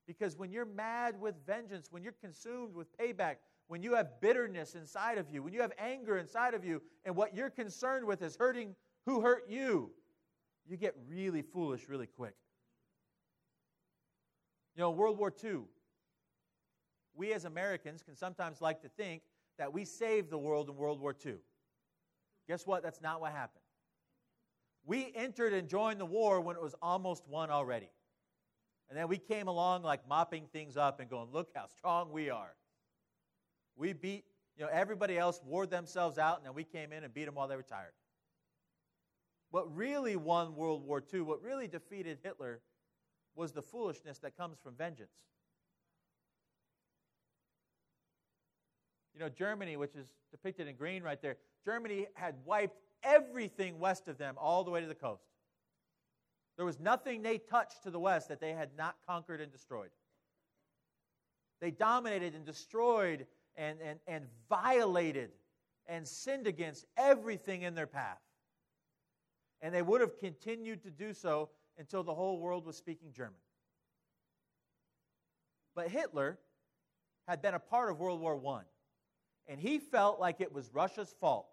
Because 0.06 0.38
when 0.38 0.50
you're 0.50 0.64
mad 0.64 1.20
with 1.20 1.34
vengeance, 1.46 1.88
when 1.92 2.02
you're 2.02 2.14
consumed 2.22 2.74
with 2.74 2.88
payback, 2.96 3.36
when 3.66 3.82
you 3.82 3.94
have 3.94 4.22
bitterness 4.22 4.74
inside 4.74 5.18
of 5.18 5.28
you, 5.28 5.42
when 5.42 5.52
you 5.52 5.60
have 5.60 5.72
anger 5.78 6.16
inside 6.16 6.54
of 6.54 6.64
you, 6.64 6.80
and 7.04 7.14
what 7.14 7.36
you're 7.36 7.50
concerned 7.50 8.06
with 8.06 8.22
is 8.22 8.36
hurting 8.36 8.74
who 9.04 9.20
hurt 9.20 9.44
you, 9.50 9.90
you 10.66 10.78
get 10.78 10.96
really 11.06 11.42
foolish 11.42 11.90
really 11.90 12.06
quick. 12.06 12.34
You 14.78 14.84
know, 14.84 14.90
World 14.92 15.18
War 15.18 15.34
II, 15.42 15.62
we 17.12 17.32
as 17.32 17.44
Americans 17.44 18.00
can 18.00 18.14
sometimes 18.14 18.60
like 18.60 18.80
to 18.82 18.88
think 18.88 19.22
that 19.58 19.72
we 19.72 19.84
saved 19.84 20.30
the 20.30 20.38
world 20.38 20.68
in 20.68 20.76
World 20.76 21.00
War 21.00 21.16
II. 21.26 21.34
Guess 22.46 22.64
what? 22.64 22.84
That's 22.84 23.00
not 23.00 23.20
what 23.20 23.32
happened. 23.32 23.64
We 24.86 25.12
entered 25.16 25.52
and 25.52 25.68
joined 25.68 25.98
the 25.98 26.06
war 26.06 26.40
when 26.40 26.54
it 26.54 26.62
was 26.62 26.76
almost 26.80 27.26
won 27.26 27.50
already. 27.50 27.90
And 28.88 28.96
then 28.96 29.08
we 29.08 29.18
came 29.18 29.48
along 29.48 29.82
like 29.82 30.08
mopping 30.08 30.46
things 30.52 30.76
up 30.76 31.00
and 31.00 31.10
going, 31.10 31.26
look 31.32 31.48
how 31.56 31.66
strong 31.66 32.12
we 32.12 32.30
are. 32.30 32.54
We 33.74 33.94
beat, 33.94 34.26
you 34.56 34.64
know, 34.64 34.70
everybody 34.72 35.18
else 35.18 35.40
wore 35.44 35.66
themselves 35.66 36.18
out, 36.18 36.36
and 36.36 36.46
then 36.46 36.54
we 36.54 36.62
came 36.62 36.92
in 36.92 37.02
and 37.02 37.12
beat 37.12 37.24
them 37.24 37.34
while 37.34 37.48
they 37.48 37.56
were 37.56 37.64
tired. 37.64 37.94
What 39.50 39.74
really 39.74 40.14
won 40.14 40.54
World 40.54 40.86
War 40.86 41.02
II, 41.12 41.22
what 41.22 41.42
really 41.42 41.66
defeated 41.66 42.18
Hitler, 42.22 42.60
was 43.38 43.52
the 43.52 43.62
foolishness 43.62 44.18
that 44.18 44.36
comes 44.36 44.58
from 44.62 44.74
vengeance. 44.74 45.14
You 49.14 49.20
know, 49.20 49.28
Germany, 49.28 49.76
which 49.76 49.94
is 49.94 50.06
depicted 50.30 50.66
in 50.66 50.76
green 50.76 51.02
right 51.02 51.22
there, 51.22 51.36
Germany 51.64 52.08
had 52.14 52.34
wiped 52.44 52.76
everything 53.02 53.78
west 53.78 54.08
of 54.08 54.18
them 54.18 54.34
all 54.38 54.64
the 54.64 54.70
way 54.70 54.80
to 54.80 54.86
the 54.86 54.94
coast. 54.94 55.22
There 56.56 56.66
was 56.66 56.80
nothing 56.80 57.22
they 57.22 57.38
touched 57.38 57.84
to 57.84 57.90
the 57.90 58.00
west 58.00 58.28
that 58.28 58.40
they 58.40 58.50
had 58.50 58.70
not 58.76 58.96
conquered 59.08 59.40
and 59.40 59.52
destroyed. 59.52 59.90
They 61.60 61.70
dominated 61.70 62.34
and 62.34 62.44
destroyed 62.44 63.26
and, 63.56 63.78
and, 63.80 63.98
and 64.08 64.24
violated 64.48 65.30
and 65.86 66.06
sinned 66.06 66.46
against 66.46 66.86
everything 66.96 67.62
in 67.62 67.74
their 67.74 67.86
path. 67.86 68.20
And 69.62 69.74
they 69.74 69.82
would 69.82 70.00
have 70.00 70.18
continued 70.18 70.82
to 70.82 70.90
do 70.90 71.12
so 71.12 71.50
until 71.78 72.02
the 72.02 72.14
whole 72.14 72.38
world 72.38 72.66
was 72.66 72.76
speaking 72.76 73.12
German. 73.12 73.38
But 75.74 75.88
Hitler 75.88 76.38
had 77.26 77.40
been 77.40 77.54
a 77.54 77.58
part 77.58 77.90
of 77.90 78.00
World 78.00 78.20
War 78.20 78.40
I, 78.56 78.62
and 79.46 79.60
he 79.60 79.78
felt 79.78 80.18
like 80.18 80.40
it 80.40 80.52
was 80.52 80.74
Russia's 80.74 81.14
fault 81.20 81.46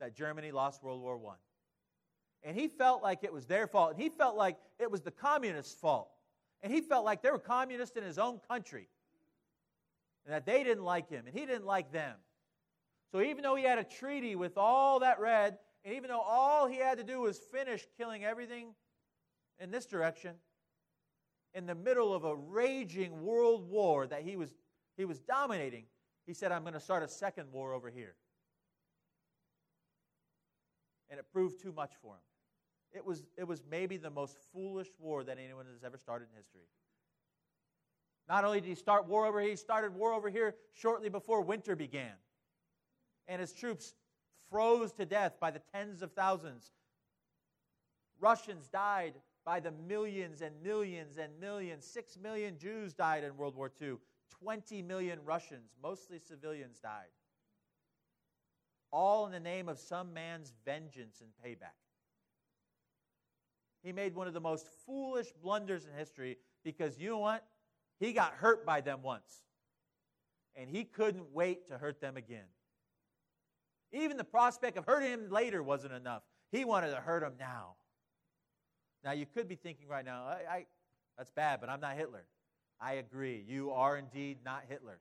that 0.00 0.14
Germany 0.14 0.52
lost 0.52 0.82
World 0.82 1.02
War 1.02 1.20
I. 1.28 2.48
And 2.48 2.56
he 2.56 2.68
felt 2.68 3.02
like 3.02 3.24
it 3.24 3.32
was 3.32 3.46
their 3.46 3.66
fault, 3.66 3.92
and 3.92 4.00
he 4.00 4.08
felt 4.08 4.36
like 4.36 4.58
it 4.78 4.90
was 4.90 5.00
the 5.00 5.10
communists' 5.10 5.74
fault. 5.74 6.10
And 6.62 6.72
he 6.72 6.80
felt 6.80 7.04
like 7.04 7.22
they 7.22 7.30
were 7.30 7.38
communists 7.38 7.96
in 7.96 8.04
his 8.04 8.18
own 8.18 8.40
country 8.48 8.88
and 10.24 10.34
that 10.34 10.46
they 10.46 10.64
didn't 10.64 10.84
like 10.84 11.08
him 11.08 11.26
and 11.26 11.38
he 11.38 11.44
didn't 11.46 11.66
like 11.66 11.92
them. 11.92 12.16
So 13.12 13.20
even 13.20 13.42
though 13.42 13.54
he 13.54 13.64
had 13.64 13.78
a 13.78 13.84
treaty 13.84 14.34
with 14.34 14.56
all 14.56 15.00
that 15.00 15.20
red, 15.20 15.58
and 15.84 15.94
even 15.94 16.08
though 16.08 16.20
all 16.20 16.66
he 16.66 16.78
had 16.78 16.98
to 16.98 17.04
do 17.04 17.20
was 17.20 17.38
finish 17.38 17.86
killing 17.98 18.24
everything 18.24 18.74
in 19.60 19.70
this 19.70 19.86
direction, 19.86 20.34
in 21.54 21.66
the 21.66 21.74
middle 21.74 22.12
of 22.12 22.24
a 22.24 22.34
raging 22.34 23.22
world 23.22 23.68
war 23.70 24.06
that 24.06 24.22
he 24.22 24.36
was, 24.36 24.50
he 24.96 25.04
was 25.04 25.20
dominating, 25.20 25.84
he 26.26 26.34
said, 26.34 26.52
I'm 26.52 26.62
going 26.62 26.74
to 26.74 26.80
start 26.80 27.02
a 27.02 27.08
second 27.08 27.52
war 27.52 27.72
over 27.72 27.90
here. 27.90 28.16
And 31.10 31.18
it 31.18 31.26
proved 31.32 31.60
too 31.60 31.72
much 31.72 31.92
for 32.02 32.14
him. 32.14 32.22
It 32.92 33.04
was, 33.04 33.24
it 33.36 33.46
was 33.46 33.62
maybe 33.70 33.96
the 33.96 34.10
most 34.10 34.36
foolish 34.52 34.88
war 34.98 35.24
that 35.24 35.38
anyone 35.38 35.66
has 35.72 35.84
ever 35.84 35.98
started 35.98 36.28
in 36.30 36.36
history. 36.36 36.68
Not 38.28 38.44
only 38.44 38.60
did 38.60 38.68
he 38.68 38.74
start 38.74 39.06
war 39.06 39.26
over 39.26 39.40
here, 39.40 39.50
he 39.50 39.56
started 39.56 39.94
war 39.94 40.12
over 40.12 40.30
here 40.30 40.54
shortly 40.72 41.08
before 41.08 41.42
winter 41.42 41.76
began. 41.76 42.14
And 43.28 43.40
his 43.40 43.52
troops 43.52 43.94
froze 44.50 44.92
to 44.92 45.04
death 45.04 45.38
by 45.40 45.50
the 45.50 45.60
tens 45.74 46.02
of 46.02 46.12
thousands. 46.12 46.70
Russians 48.20 48.68
died 48.68 49.14
by 49.44 49.60
the 49.60 49.72
millions 49.86 50.40
and 50.40 50.54
millions 50.62 51.18
and 51.18 51.38
millions. 51.40 51.84
Six 51.84 52.18
million 52.18 52.58
Jews 52.58 52.94
died 52.94 53.24
in 53.24 53.36
World 53.36 53.54
War 53.54 53.70
II. 53.80 53.94
20 54.30 54.82
million 54.82 55.18
Russians, 55.24 55.70
mostly 55.82 56.18
civilians, 56.18 56.80
died. 56.80 57.12
All 58.90 59.26
in 59.26 59.32
the 59.32 59.40
name 59.40 59.68
of 59.68 59.78
some 59.78 60.14
man's 60.14 60.52
vengeance 60.64 61.20
and 61.20 61.30
payback. 61.44 61.76
He 63.82 63.92
made 63.92 64.14
one 64.14 64.26
of 64.26 64.34
the 64.34 64.40
most 64.40 64.66
foolish 64.86 65.28
blunders 65.42 65.84
in 65.84 65.98
history 65.98 66.38
because 66.64 66.98
you 66.98 67.10
know 67.10 67.18
what? 67.18 67.44
He 68.00 68.12
got 68.12 68.32
hurt 68.32 68.64
by 68.64 68.80
them 68.80 69.02
once, 69.02 69.44
and 70.56 70.68
he 70.68 70.84
couldn't 70.84 71.32
wait 71.32 71.68
to 71.68 71.78
hurt 71.78 72.00
them 72.00 72.16
again. 72.16 72.46
Even 73.92 74.16
the 74.16 74.24
prospect 74.24 74.76
of 74.78 74.86
hurting 74.86 75.10
him 75.10 75.30
later 75.30 75.62
wasn't 75.62 75.92
enough. 75.92 76.22
He 76.50 76.64
wanted 76.64 76.90
to 76.90 76.96
hurt 76.96 77.22
him 77.22 77.34
now. 77.38 77.76
Now, 79.04 79.12
you 79.12 79.26
could 79.26 79.48
be 79.48 79.56
thinking 79.56 79.86
right 79.88 80.04
now, 80.04 80.24
I, 80.24 80.54
I, 80.54 80.66
that's 81.18 81.30
bad, 81.30 81.60
but 81.60 81.68
I'm 81.68 81.80
not 81.80 81.96
Hitler. 81.96 82.24
I 82.80 82.94
agree. 82.94 83.44
You 83.46 83.70
are 83.70 83.96
indeed 83.96 84.38
not 84.44 84.64
Hitler. 84.68 84.98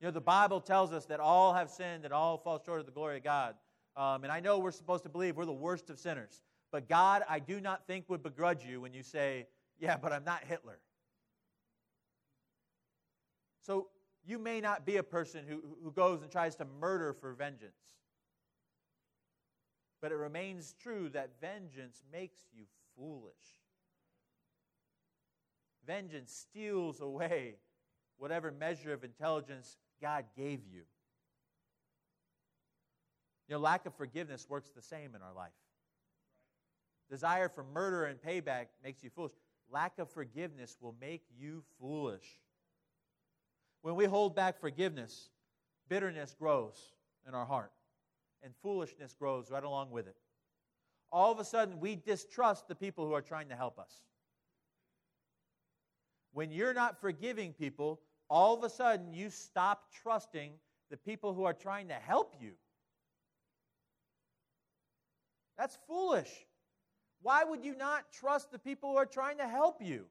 You 0.00 0.06
know, 0.06 0.12
the 0.12 0.20
Bible 0.20 0.60
tells 0.60 0.92
us 0.92 1.06
that 1.06 1.20
all 1.20 1.54
have 1.54 1.70
sinned 1.70 2.04
and 2.04 2.12
all 2.12 2.36
fall 2.36 2.62
short 2.64 2.80
of 2.80 2.86
the 2.86 2.92
glory 2.92 3.18
of 3.18 3.24
God. 3.24 3.54
Um, 3.96 4.24
and 4.24 4.32
I 4.32 4.40
know 4.40 4.58
we're 4.58 4.70
supposed 4.70 5.04
to 5.04 5.08
believe 5.08 5.36
we're 5.36 5.46
the 5.46 5.52
worst 5.52 5.88
of 5.88 5.98
sinners. 5.98 6.42
But 6.72 6.88
God, 6.88 7.22
I 7.28 7.38
do 7.38 7.60
not 7.60 7.86
think, 7.86 8.08
would 8.08 8.22
begrudge 8.22 8.64
you 8.64 8.80
when 8.80 8.92
you 8.92 9.02
say, 9.02 9.46
Yeah, 9.78 9.96
but 9.96 10.12
I'm 10.12 10.24
not 10.24 10.42
Hitler. 10.44 10.78
So 13.62 13.88
you 14.26 14.38
may 14.38 14.60
not 14.60 14.84
be 14.84 14.96
a 14.96 15.02
person 15.02 15.44
who, 15.48 15.62
who 15.82 15.90
goes 15.92 16.22
and 16.22 16.30
tries 16.30 16.56
to 16.56 16.66
murder 16.80 17.12
for 17.12 17.32
vengeance. 17.32 17.72
But 20.04 20.12
it 20.12 20.16
remains 20.16 20.74
true 20.82 21.08
that 21.14 21.40
vengeance 21.40 22.02
makes 22.12 22.38
you 22.54 22.64
foolish. 22.94 23.32
Vengeance 25.86 26.30
steals 26.30 27.00
away 27.00 27.54
whatever 28.18 28.52
measure 28.52 28.92
of 28.92 29.02
intelligence 29.02 29.78
God 30.02 30.26
gave 30.36 30.60
you. 30.70 30.82
You 33.48 33.54
know, 33.54 33.58
lack 33.60 33.86
of 33.86 33.94
forgiveness 33.94 34.46
works 34.46 34.68
the 34.76 34.82
same 34.82 35.14
in 35.14 35.22
our 35.22 35.32
life. 35.32 35.52
Desire 37.08 37.48
for 37.48 37.64
murder 37.64 38.04
and 38.04 38.20
payback 38.20 38.66
makes 38.84 39.02
you 39.02 39.08
foolish. 39.08 39.32
Lack 39.70 39.98
of 39.98 40.10
forgiveness 40.10 40.76
will 40.82 40.94
make 41.00 41.22
you 41.34 41.64
foolish. 41.80 42.26
When 43.80 43.94
we 43.94 44.04
hold 44.04 44.36
back 44.36 44.60
forgiveness, 44.60 45.30
bitterness 45.88 46.36
grows 46.38 46.92
in 47.26 47.34
our 47.34 47.46
heart, 47.46 47.72
and 48.44 48.54
foolishness 48.62 49.14
grows 49.18 49.50
right 49.50 49.64
along 49.64 49.90
with 49.90 50.06
it. 50.06 50.16
All 51.10 51.32
of 51.32 51.40
a 51.40 51.44
sudden, 51.44 51.80
we 51.80 51.96
distrust 51.96 52.68
the 52.68 52.74
people 52.76 53.06
who 53.06 53.12
are 53.12 53.22
trying 53.22 53.48
to 53.48 53.56
help 53.56 53.78
us. 53.78 54.02
When 56.32 56.52
you're 56.52 56.74
not 56.74 57.00
forgiving 57.00 57.52
people, 57.52 58.00
all 58.28 58.56
of 58.56 58.62
a 58.62 58.70
sudden 58.70 59.12
you 59.12 59.30
stop 59.30 59.84
trusting 60.02 60.52
the 60.90 60.96
people 60.96 61.34
who 61.34 61.44
are 61.44 61.52
trying 61.52 61.88
to 61.88 61.94
help 61.94 62.34
you. 62.40 62.52
That's 65.58 65.78
foolish. 65.88 66.30
Why 67.22 67.42
would 67.42 67.64
you 67.64 67.76
not 67.76 68.12
trust 68.12 68.52
the 68.52 68.58
people 68.58 68.90
who 68.90 68.96
are 68.96 69.06
trying 69.06 69.38
to 69.38 69.48
help 69.48 69.80
you? 69.80 70.06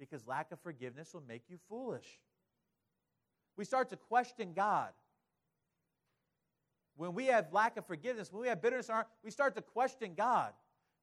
because 0.00 0.26
lack 0.26 0.50
of 0.50 0.58
forgiveness 0.60 1.12
will 1.12 1.22
make 1.28 1.42
you 1.48 1.58
foolish. 1.68 2.18
We 3.56 3.64
start 3.66 3.90
to 3.90 3.96
question 3.96 4.54
God. 4.56 4.88
When 7.00 7.14
we 7.14 7.24
have 7.28 7.50
lack 7.50 7.78
of 7.78 7.86
forgiveness, 7.86 8.30
when 8.30 8.42
we 8.42 8.48
have 8.48 8.60
bitterness 8.60 8.88
in 8.88 8.92
our 8.92 8.96
heart, 8.96 9.08
we 9.24 9.30
start 9.30 9.54
to 9.54 9.62
question 9.62 10.12
God. 10.14 10.52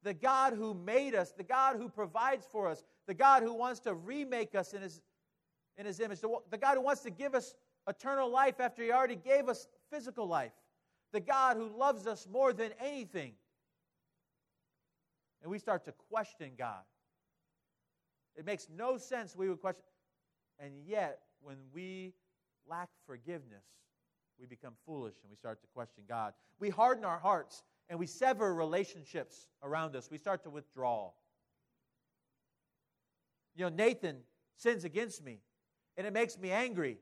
The 0.04 0.14
God 0.14 0.54
who 0.54 0.76
made 0.76 1.16
us, 1.16 1.32
the 1.32 1.44
God 1.44 1.78
who 1.78 1.90
provides 1.90 2.46
for 2.52 2.68
us, 2.68 2.84
the 3.08 3.16
God 3.16 3.42
who 3.42 3.52
wants 3.52 3.80
to 3.80 3.96
remake 3.96 4.54
us 4.54 4.74
in 4.74 4.84
His, 4.84 5.02
in 5.76 5.88
his 5.88 6.00
image, 6.00 6.20
the, 6.20 6.30
the 6.52 6.58
God 6.60 6.76
who 6.76 6.82
wants 6.82 7.02
to 7.02 7.10
give 7.10 7.34
us 7.34 7.56
eternal 7.88 8.30
life 8.30 8.60
after 8.60 8.84
He 8.84 8.92
already 8.92 9.16
gave 9.16 9.50
us 9.50 9.68
physical 9.92 10.28
life, 10.28 10.52
the 11.14 11.20
God 11.20 11.58
who 11.58 11.76
loves 11.76 12.06
us 12.06 12.28
more 12.32 12.54
than 12.54 12.74
anything. 12.80 13.34
And 15.42 15.50
we 15.50 15.58
start 15.58 15.84
to 15.86 15.94
question 16.12 16.52
God. 16.56 16.84
It 18.36 18.46
makes 18.46 18.68
no 18.70 19.00
sense 19.00 19.36
we 19.36 19.50
would 19.50 19.62
question. 19.62 19.82
And 20.60 20.74
yet, 20.86 21.22
when 21.42 21.58
we 21.74 22.14
lack 22.70 22.90
forgiveness, 23.08 23.66
we 24.40 24.46
become 24.46 24.74
foolish 24.86 25.16
and 25.22 25.30
we 25.30 25.36
start 25.36 25.62
to 25.62 25.68
question 25.74 26.04
God. 26.08 26.34
We 26.60 26.70
harden 26.70 27.04
our 27.04 27.20
hearts 27.20 27.64
and 27.90 27.98
we 27.98 28.06
sever 28.06 28.54
relationships 28.54 29.48
around 29.64 29.96
us. 29.96 30.10
We 30.12 30.18
start 30.18 30.44
to 30.44 30.50
withdraw. 30.50 31.12
You 33.56 33.66
know, 33.66 33.70
Nathan 33.70 34.18
sins 34.56 34.84
against 34.84 35.24
me 35.24 35.40
and 35.98 36.06
it 36.06 36.14
makes 36.14 36.38
me 36.38 36.52
angry 36.52 36.98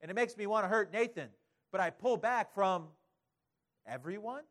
and 0.00 0.10
it 0.10 0.14
makes 0.14 0.36
me 0.36 0.46
want 0.46 0.64
to 0.64 0.68
hurt 0.68 0.92
Nathan, 0.92 1.28
but 1.72 1.80
I 1.80 1.90
pull 1.90 2.16
back 2.16 2.54
from 2.54 2.88
everyone. 3.86 4.42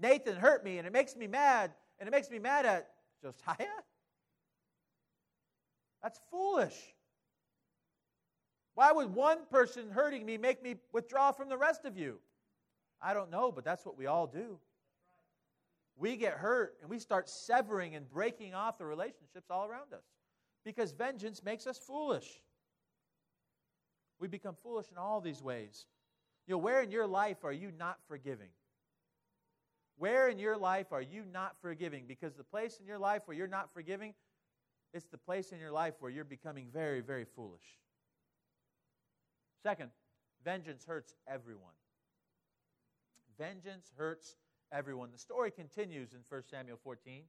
Nathan 0.00 0.36
hurt 0.36 0.64
me 0.64 0.78
and 0.78 0.86
it 0.86 0.92
makes 0.92 1.16
me 1.16 1.26
mad, 1.26 1.72
and 1.98 2.06
it 2.06 2.12
makes 2.12 2.30
me 2.30 2.38
mad 2.38 2.66
at 2.66 2.90
Josiah? 3.22 3.66
That's 6.02 6.20
foolish. 6.30 6.74
Why 8.76 8.92
would 8.92 9.14
one 9.14 9.38
person 9.50 9.88
hurting 9.88 10.26
me 10.26 10.36
make 10.36 10.62
me 10.62 10.76
withdraw 10.92 11.32
from 11.32 11.48
the 11.48 11.56
rest 11.56 11.86
of 11.86 11.96
you? 11.96 12.18
I 13.00 13.14
don't 13.14 13.30
know, 13.30 13.50
but 13.50 13.64
that's 13.64 13.86
what 13.86 13.96
we 13.96 14.04
all 14.04 14.26
do. 14.26 14.58
We 15.96 16.16
get 16.16 16.34
hurt 16.34 16.76
and 16.82 16.90
we 16.90 16.98
start 16.98 17.26
severing 17.26 17.94
and 17.94 18.06
breaking 18.06 18.52
off 18.52 18.76
the 18.76 18.84
relationships 18.84 19.50
all 19.50 19.66
around 19.66 19.94
us 19.94 20.04
because 20.62 20.92
vengeance 20.92 21.42
makes 21.42 21.66
us 21.66 21.78
foolish. 21.78 22.42
We 24.20 24.28
become 24.28 24.54
foolish 24.62 24.90
in 24.90 24.98
all 24.98 25.22
these 25.22 25.42
ways. 25.42 25.86
You 26.46 26.52
know, 26.52 26.58
where 26.58 26.82
in 26.82 26.90
your 26.90 27.06
life 27.06 27.44
are 27.44 27.52
you 27.52 27.72
not 27.78 27.96
forgiving? 28.06 28.50
Where 29.96 30.28
in 30.28 30.38
your 30.38 30.58
life 30.58 30.92
are 30.92 31.00
you 31.00 31.24
not 31.32 31.56
forgiving? 31.62 32.04
Because 32.06 32.34
the 32.34 32.44
place 32.44 32.78
in 32.78 32.86
your 32.86 32.98
life 32.98 33.22
where 33.24 33.36
you're 33.38 33.46
not 33.46 33.72
forgiving, 33.72 34.12
it's 34.92 35.06
the 35.06 35.16
place 35.16 35.52
in 35.52 35.58
your 35.58 35.72
life 35.72 35.94
where 36.00 36.10
you're 36.10 36.24
becoming 36.24 36.66
very, 36.70 37.00
very 37.00 37.24
foolish. 37.24 37.78
Second, 39.62 39.90
vengeance 40.44 40.84
hurts 40.84 41.14
everyone. 41.26 41.74
Vengeance 43.38 43.92
hurts 43.96 44.36
everyone. 44.72 45.10
The 45.12 45.18
story 45.18 45.50
continues 45.50 46.12
in 46.12 46.20
1 46.28 46.42
Samuel 46.50 46.78
14. 46.82 47.22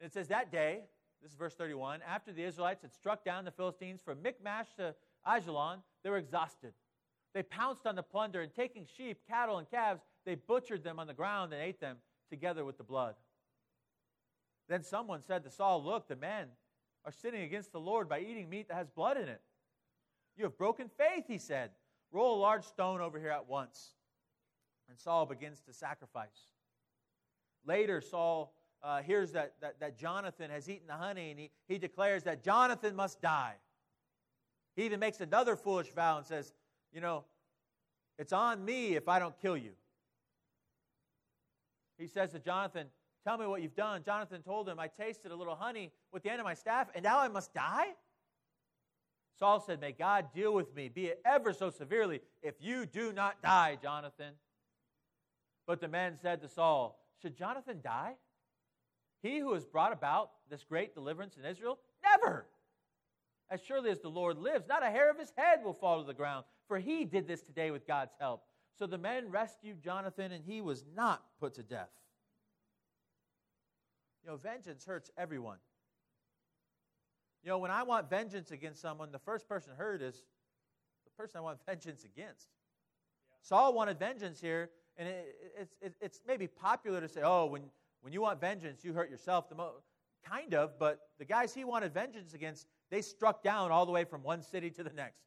It 0.00 0.12
says, 0.12 0.28
That 0.28 0.50
day, 0.50 0.80
this 1.22 1.30
is 1.30 1.36
verse 1.36 1.54
31, 1.54 2.00
after 2.06 2.32
the 2.32 2.42
Israelites 2.42 2.82
had 2.82 2.92
struck 2.92 3.24
down 3.24 3.44
the 3.44 3.50
Philistines 3.52 4.00
from 4.04 4.22
Michmash 4.22 4.66
to 4.76 4.94
Ajalon, 5.26 5.78
they 6.02 6.10
were 6.10 6.18
exhausted. 6.18 6.72
They 7.34 7.42
pounced 7.42 7.86
on 7.86 7.94
the 7.94 8.02
plunder, 8.02 8.42
and 8.42 8.52
taking 8.52 8.86
sheep, 8.96 9.20
cattle, 9.28 9.58
and 9.58 9.70
calves, 9.70 10.02
they 10.26 10.34
butchered 10.34 10.82
them 10.82 10.98
on 10.98 11.06
the 11.06 11.14
ground 11.14 11.52
and 11.52 11.62
ate 11.62 11.80
them 11.80 11.98
together 12.28 12.64
with 12.64 12.76
the 12.76 12.84
blood. 12.84 13.14
Then 14.68 14.82
someone 14.82 15.22
said 15.22 15.44
to 15.44 15.50
Saul, 15.50 15.82
Look, 15.82 16.08
the 16.08 16.16
men 16.16 16.48
are 17.04 17.12
sinning 17.12 17.42
against 17.42 17.72
the 17.72 17.80
Lord 17.80 18.08
by 18.08 18.20
eating 18.20 18.48
meat 18.48 18.68
that 18.68 18.74
has 18.74 18.88
blood 18.88 19.16
in 19.16 19.28
it. 19.28 19.40
You 20.36 20.44
have 20.44 20.56
broken 20.56 20.88
faith, 20.88 21.24
he 21.26 21.38
said. 21.38 21.70
Roll 22.10 22.38
a 22.38 22.40
large 22.40 22.64
stone 22.64 23.00
over 23.00 23.18
here 23.18 23.30
at 23.30 23.48
once. 23.48 23.94
And 24.88 24.98
Saul 24.98 25.26
begins 25.26 25.60
to 25.62 25.72
sacrifice. 25.72 26.50
Later, 27.64 28.00
Saul 28.00 28.54
uh, 28.82 29.02
hears 29.02 29.32
that, 29.32 29.54
that, 29.60 29.80
that 29.80 29.96
Jonathan 29.96 30.50
has 30.50 30.68
eaten 30.68 30.86
the 30.86 30.94
honey, 30.94 31.30
and 31.30 31.38
he, 31.38 31.50
he 31.68 31.78
declares 31.78 32.24
that 32.24 32.42
Jonathan 32.42 32.94
must 32.96 33.20
die. 33.20 33.54
He 34.74 34.84
even 34.84 35.00
makes 35.00 35.20
another 35.20 35.56
foolish 35.56 35.92
vow 35.92 36.18
and 36.18 36.26
says, 36.26 36.52
You 36.92 37.00
know, 37.00 37.24
it's 38.18 38.32
on 38.32 38.64
me 38.64 38.96
if 38.96 39.08
I 39.08 39.18
don't 39.18 39.38
kill 39.40 39.56
you. 39.56 39.72
He 41.98 42.06
says 42.06 42.32
to 42.32 42.38
Jonathan, 42.38 42.88
Tell 43.24 43.38
me 43.38 43.46
what 43.46 43.62
you've 43.62 43.76
done. 43.76 44.02
Jonathan 44.04 44.42
told 44.42 44.68
him, 44.68 44.80
I 44.80 44.88
tasted 44.88 45.30
a 45.30 45.36
little 45.36 45.54
honey 45.54 45.92
with 46.12 46.22
the 46.22 46.30
end 46.30 46.40
of 46.40 46.44
my 46.44 46.54
staff, 46.54 46.88
and 46.94 47.04
now 47.04 47.20
I 47.20 47.28
must 47.28 47.54
die? 47.54 47.86
Saul 49.38 49.60
said, 49.60 49.80
May 49.80 49.92
God 49.92 50.26
deal 50.34 50.52
with 50.52 50.74
me, 50.74 50.88
be 50.88 51.06
it 51.06 51.20
ever 51.24 51.52
so 51.52 51.70
severely, 51.70 52.20
if 52.42 52.54
you 52.60 52.84
do 52.86 53.12
not 53.12 53.40
die, 53.42 53.78
Jonathan. 53.80 54.34
But 55.66 55.80
the 55.80 55.88
men 55.88 56.18
said 56.20 56.40
to 56.42 56.48
Saul, 56.48 56.98
Should 57.20 57.36
Jonathan 57.36 57.80
die? 57.82 58.14
He 59.22 59.38
who 59.38 59.54
has 59.54 59.64
brought 59.64 59.92
about 59.92 60.30
this 60.50 60.64
great 60.64 60.94
deliverance 60.94 61.36
in 61.36 61.44
Israel? 61.44 61.78
Never! 62.04 62.46
As 63.50 63.60
surely 63.62 63.90
as 63.90 64.00
the 64.00 64.08
Lord 64.08 64.38
lives, 64.38 64.66
not 64.68 64.82
a 64.82 64.90
hair 64.90 65.10
of 65.10 65.18
his 65.18 65.32
head 65.36 65.60
will 65.62 65.74
fall 65.74 66.00
to 66.00 66.06
the 66.06 66.14
ground, 66.14 66.44
for 66.66 66.78
he 66.78 67.04
did 67.04 67.28
this 67.28 67.42
today 67.42 67.70
with 67.70 67.86
God's 67.86 68.14
help. 68.18 68.42
So 68.78 68.86
the 68.86 68.98
men 68.98 69.30
rescued 69.30 69.82
Jonathan, 69.82 70.32
and 70.32 70.44
he 70.44 70.60
was 70.60 70.84
not 70.96 71.22
put 71.38 71.54
to 71.54 71.62
death. 71.62 71.90
You 74.22 74.30
know, 74.30 74.36
vengeance 74.36 74.84
hurts 74.84 75.10
everyone. 75.16 75.58
You 77.42 77.50
know, 77.50 77.58
when 77.58 77.70
I 77.70 77.82
want 77.82 78.08
vengeance 78.08 78.52
against 78.52 78.80
someone, 78.80 79.10
the 79.10 79.18
first 79.18 79.48
person 79.48 79.72
hurt 79.76 80.00
is 80.00 80.22
the 81.04 81.10
person 81.10 81.38
I 81.38 81.40
want 81.40 81.58
vengeance 81.66 82.04
against. 82.04 82.48
Yeah. 83.28 83.36
Saul 83.42 83.74
wanted 83.74 83.98
vengeance 83.98 84.40
here, 84.40 84.70
and 84.96 85.08
it, 85.08 85.34
it's, 85.58 85.74
it, 85.80 85.94
it's 86.00 86.20
maybe 86.26 86.46
popular 86.46 87.00
to 87.00 87.08
say, 87.08 87.22
oh, 87.24 87.46
when, 87.46 87.62
when 88.02 88.12
you 88.12 88.20
want 88.20 88.40
vengeance, 88.40 88.84
you 88.84 88.92
hurt 88.92 89.10
yourself. 89.10 89.48
The 89.48 89.56
most. 89.56 89.86
Kind 90.24 90.54
of, 90.54 90.78
but 90.78 91.00
the 91.18 91.24
guys 91.24 91.52
he 91.52 91.64
wanted 91.64 91.92
vengeance 91.92 92.32
against, 92.32 92.68
they 92.92 93.02
struck 93.02 93.42
down 93.42 93.72
all 93.72 93.84
the 93.84 93.90
way 93.90 94.04
from 94.04 94.22
one 94.22 94.40
city 94.40 94.70
to 94.70 94.84
the 94.84 94.92
next. 94.92 95.18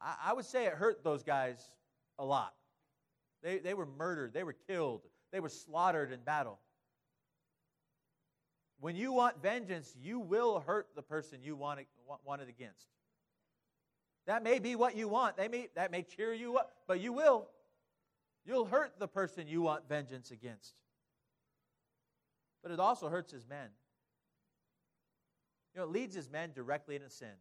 I, 0.00 0.14
I 0.30 0.32
would 0.32 0.46
say 0.46 0.64
it 0.64 0.72
hurt 0.72 1.04
those 1.04 1.22
guys 1.22 1.58
a 2.18 2.24
lot. 2.24 2.54
They, 3.42 3.58
they 3.58 3.74
were 3.74 3.84
murdered, 3.84 4.32
they 4.32 4.42
were 4.42 4.56
killed, 4.66 5.02
they 5.34 5.40
were 5.40 5.48
slaughtered 5.48 6.12
in 6.12 6.20
battle. 6.20 6.60
When 8.78 8.94
you 8.94 9.12
want 9.12 9.42
vengeance, 9.42 9.92
you 10.00 10.20
will 10.20 10.60
hurt 10.60 10.86
the 10.94 11.02
person 11.02 11.40
you 11.42 11.56
want 11.56 11.80
it, 11.80 12.48
against. 12.48 12.86
That 14.28 14.44
may 14.44 14.60
be 14.60 14.76
what 14.76 14.94
you 14.96 15.08
want. 15.08 15.36
They 15.36 15.48
may, 15.48 15.70
that 15.74 15.90
may 15.90 16.02
cheer 16.02 16.32
you 16.32 16.56
up, 16.56 16.70
but 16.86 17.00
you 17.00 17.12
will. 17.12 17.48
You'll 18.46 18.64
hurt 18.64 19.00
the 19.00 19.08
person 19.08 19.48
you 19.48 19.62
want 19.62 19.88
vengeance 19.88 20.30
against. 20.30 20.74
But 22.62 22.70
it 22.70 22.78
also 22.78 23.08
hurts 23.08 23.32
his 23.32 23.44
men. 23.48 23.70
You 25.74 25.80
know, 25.80 25.86
it 25.88 25.90
leads 25.90 26.14
his 26.14 26.30
men 26.30 26.52
directly 26.54 26.94
into 26.94 27.10
sin. 27.10 27.34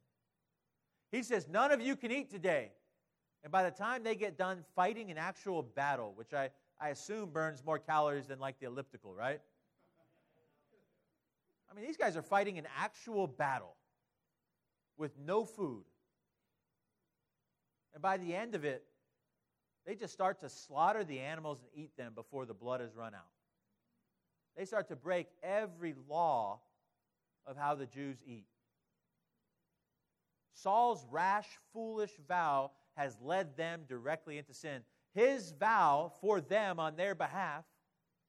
He 1.11 1.21
says, 1.21 1.47
None 1.47 1.71
of 1.71 1.79
you 1.79 1.95
can 1.95 2.11
eat 2.11 2.31
today. 2.31 2.71
And 3.43 3.51
by 3.51 3.63
the 3.63 3.71
time 3.71 4.03
they 4.03 4.15
get 4.15 4.35
done 4.35 4.63
fighting 4.75 5.11
an 5.11 5.19
actual 5.19 5.61
battle, 5.61 6.13
which 6.15 6.33
I, 6.33 6.49
I 6.83 6.89
assume 6.89 7.29
burns 7.29 7.63
more 7.65 7.79
calories 7.79 8.27
than 8.27 8.39
like 8.39 8.59
the 8.59 8.65
elliptical, 8.65 9.15
right? 9.15 9.39
I 11.71 11.73
mean, 11.73 11.85
these 11.85 11.95
guys 11.95 12.17
are 12.17 12.21
fighting 12.21 12.57
an 12.57 12.67
actual 12.77 13.25
battle 13.25 13.77
with 14.97 15.17
no 15.17 15.45
food. 15.45 15.85
And 17.93 18.01
by 18.01 18.17
the 18.17 18.35
end 18.35 18.53
of 18.53 18.65
it, 18.65 18.83
they 19.85 19.95
just 19.95 20.11
start 20.11 20.41
to 20.41 20.49
slaughter 20.49 21.05
the 21.05 21.19
animals 21.19 21.61
and 21.61 21.69
eat 21.83 21.95
them 21.95 22.11
before 22.15 22.45
the 22.45 22.53
blood 22.53 22.81
has 22.81 22.93
run 22.93 23.15
out. 23.15 23.31
They 24.57 24.65
start 24.65 24.89
to 24.89 24.97
break 24.97 25.27
every 25.41 25.95
law 26.09 26.59
of 27.45 27.55
how 27.55 27.75
the 27.75 27.85
Jews 27.85 28.17
eat. 28.27 28.47
Saul's 30.51 31.05
rash, 31.09 31.47
foolish 31.71 32.11
vow 32.27 32.71
has 32.97 33.15
led 33.21 33.55
them 33.55 33.83
directly 33.87 34.37
into 34.37 34.53
sin. 34.53 34.81
His 35.13 35.51
vow 35.51 36.11
for 36.21 36.41
them 36.41 36.79
on 36.79 36.95
their 36.95 37.15
behalf 37.15 37.65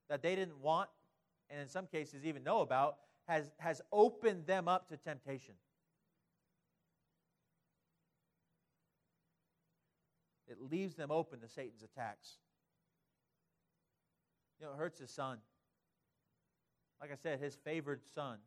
that 0.08 0.22
they 0.22 0.34
didn't 0.34 0.58
want 0.60 0.88
and 1.50 1.60
in 1.60 1.68
some 1.68 1.86
cases 1.86 2.24
even 2.24 2.42
know 2.42 2.60
about 2.60 2.96
has, 3.26 3.50
has 3.58 3.80
opened 3.92 4.46
them 4.46 4.68
up 4.68 4.88
to 4.88 4.96
temptation. 4.96 5.54
It 10.46 10.58
leaves 10.60 10.94
them 10.94 11.10
open 11.10 11.40
to 11.40 11.48
Satan's 11.48 11.82
attacks. 11.82 12.36
You 14.60 14.66
know, 14.66 14.72
it 14.72 14.76
hurts 14.76 15.00
his 15.00 15.10
son. 15.10 15.38
Like 17.00 17.10
I 17.10 17.16
said, 17.16 17.40
his 17.40 17.56
favored 17.56 18.02
son, 18.14 18.38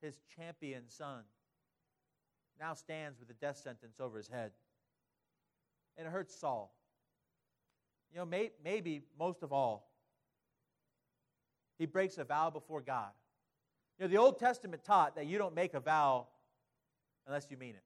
his 0.00 0.20
champion 0.36 0.84
son, 0.88 1.22
now 2.60 2.74
stands 2.74 3.18
with 3.18 3.30
a 3.30 3.34
death 3.34 3.56
sentence 3.56 4.00
over 4.00 4.16
his 4.16 4.28
head. 4.28 4.52
And 5.96 6.06
it 6.06 6.10
hurts 6.10 6.34
Saul. 6.34 6.74
You 8.14 8.20
know, 8.20 8.26
may, 8.26 8.52
maybe 8.62 9.02
most 9.18 9.42
of 9.42 9.52
all, 9.52 9.90
he 11.78 11.84
breaks 11.84 12.16
a 12.16 12.22
vow 12.22 12.48
before 12.48 12.80
God. 12.80 13.10
You 13.98 14.04
know, 14.04 14.08
the 14.08 14.18
Old 14.18 14.38
Testament 14.38 14.84
taught 14.84 15.16
that 15.16 15.26
you 15.26 15.36
don't 15.36 15.54
make 15.54 15.74
a 15.74 15.80
vow 15.80 16.28
unless 17.26 17.50
you 17.50 17.56
mean 17.56 17.74
it. 17.74 17.82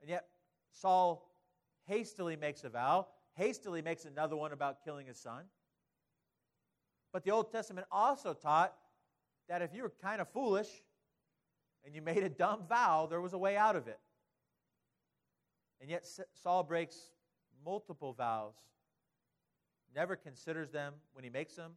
And 0.00 0.08
yet, 0.08 0.26
Saul 0.70 1.28
hastily 1.88 2.36
makes 2.36 2.62
a 2.62 2.68
vow, 2.68 3.08
hastily 3.34 3.82
makes 3.82 4.04
another 4.04 4.36
one 4.36 4.52
about 4.52 4.84
killing 4.84 5.08
his 5.08 5.18
son. 5.18 5.42
But 7.12 7.24
the 7.24 7.32
Old 7.32 7.50
Testament 7.50 7.88
also 7.90 8.34
taught 8.34 8.72
that 9.48 9.62
if 9.62 9.74
you 9.74 9.82
were 9.82 9.92
kind 10.00 10.20
of 10.20 10.28
foolish 10.28 10.68
and 11.84 11.92
you 11.92 12.02
made 12.02 12.22
a 12.22 12.28
dumb 12.28 12.60
vow, 12.68 13.08
there 13.10 13.20
was 13.20 13.32
a 13.32 13.38
way 13.38 13.56
out 13.56 13.74
of 13.74 13.88
it. 13.88 13.98
And 15.80 15.90
yet, 15.90 16.06
Saul 16.40 16.62
breaks 16.62 16.96
multiple 17.64 18.12
vows, 18.12 18.54
never 19.94 20.16
considers 20.16 20.70
them 20.70 20.94
when 21.12 21.24
he 21.24 21.30
makes 21.30 21.54
them, 21.54 21.72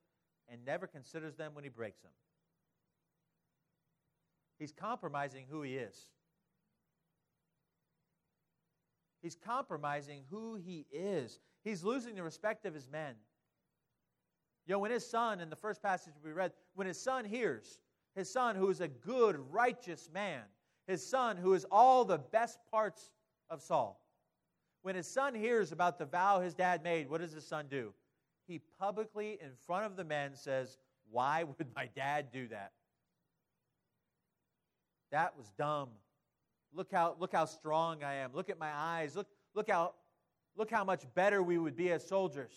and 0.49 0.63
never 0.65 0.87
considers 0.87 1.35
them 1.35 1.53
when 1.53 1.63
he 1.63 1.69
breaks 1.69 2.01
them. 2.01 2.11
He's 4.59 4.71
compromising 4.71 5.45
who 5.49 5.61
he 5.61 5.75
is. 5.75 5.97
He's 9.21 9.35
compromising 9.35 10.23
who 10.29 10.55
he 10.55 10.85
is. 10.91 11.39
He's 11.63 11.83
losing 11.83 12.15
the 12.15 12.23
respect 12.23 12.65
of 12.65 12.73
his 12.73 12.89
men. 12.89 13.15
You 14.65 14.73
know, 14.73 14.79
when 14.79 14.91
his 14.91 15.05
son, 15.05 15.39
in 15.39 15.49
the 15.49 15.55
first 15.55 15.81
passage 15.81 16.13
we 16.23 16.31
read, 16.31 16.51
when 16.75 16.87
his 16.87 17.01
son 17.01 17.25
hears, 17.25 17.79
his 18.15 18.31
son 18.31 18.55
who 18.55 18.69
is 18.69 18.81
a 18.81 18.87
good, 18.87 19.37
righteous 19.51 20.09
man, 20.13 20.43
his 20.87 21.05
son 21.05 21.37
who 21.37 21.53
is 21.53 21.65
all 21.71 22.05
the 22.05 22.17
best 22.17 22.59
parts 22.69 23.11
of 23.49 23.61
Saul, 23.61 23.99
When 24.81 24.95
his 24.95 25.07
son 25.07 25.33
hears 25.33 25.71
about 25.71 25.97
the 25.97 26.05
vow 26.05 26.41
his 26.41 26.53
dad 26.53 26.83
made, 26.83 27.09
what 27.09 27.21
does 27.21 27.31
his 27.31 27.47
son 27.47 27.67
do? 27.69 27.93
He 28.47 28.59
publicly, 28.79 29.37
in 29.41 29.51
front 29.65 29.85
of 29.85 29.95
the 29.95 30.03
men, 30.03 30.35
says, 30.35 30.77
Why 31.11 31.43
would 31.57 31.67
my 31.75 31.89
dad 31.95 32.31
do 32.31 32.47
that? 32.49 32.71
That 35.11 35.37
was 35.37 35.51
dumb. 35.57 35.89
Look 36.73 36.91
how, 36.91 37.15
look 37.19 37.33
how 37.33 37.45
strong 37.45 38.03
I 38.03 38.15
am. 38.15 38.31
Look 38.33 38.49
at 38.49 38.57
my 38.57 38.71
eyes. 38.73 39.15
Look, 39.15 39.27
look, 39.53 39.69
how, 39.69 39.93
look 40.57 40.71
how 40.71 40.83
much 40.83 41.03
better 41.13 41.43
we 41.43 41.59
would 41.59 41.75
be 41.75 41.91
as 41.91 42.05
soldiers. 42.07 42.51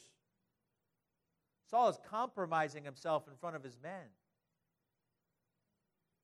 Saul 1.69 1.89
is 1.89 1.99
compromising 2.09 2.85
himself 2.85 3.29
in 3.29 3.35
front 3.37 3.57
of 3.57 3.63
his 3.63 3.77
men. 3.83 4.07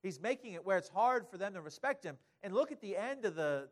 He's 0.01 0.19
making 0.19 0.53
it 0.53 0.65
where 0.65 0.77
it's 0.77 0.89
hard 0.89 1.27
for 1.29 1.37
them 1.37 1.53
to 1.53 1.61
respect 1.61 2.03
him. 2.03 2.17
And 2.41 2.53
look 2.53 2.71
at 2.71 2.81
the 2.81 2.97
end 2.97 3.25
of 3.25 3.35
the 3.35 3.69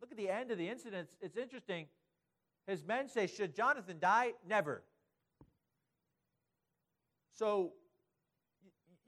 look 0.00 0.10
at 0.10 0.16
the 0.16 0.30
end 0.30 0.50
of 0.50 0.58
the 0.58 0.68
incident. 0.68 1.08
It's 1.20 1.36
interesting. 1.36 1.86
His 2.66 2.84
men 2.84 3.08
say, 3.08 3.26
"Should 3.26 3.54
Jonathan 3.54 3.98
die? 3.98 4.34
Never." 4.46 4.82
So 7.40 7.72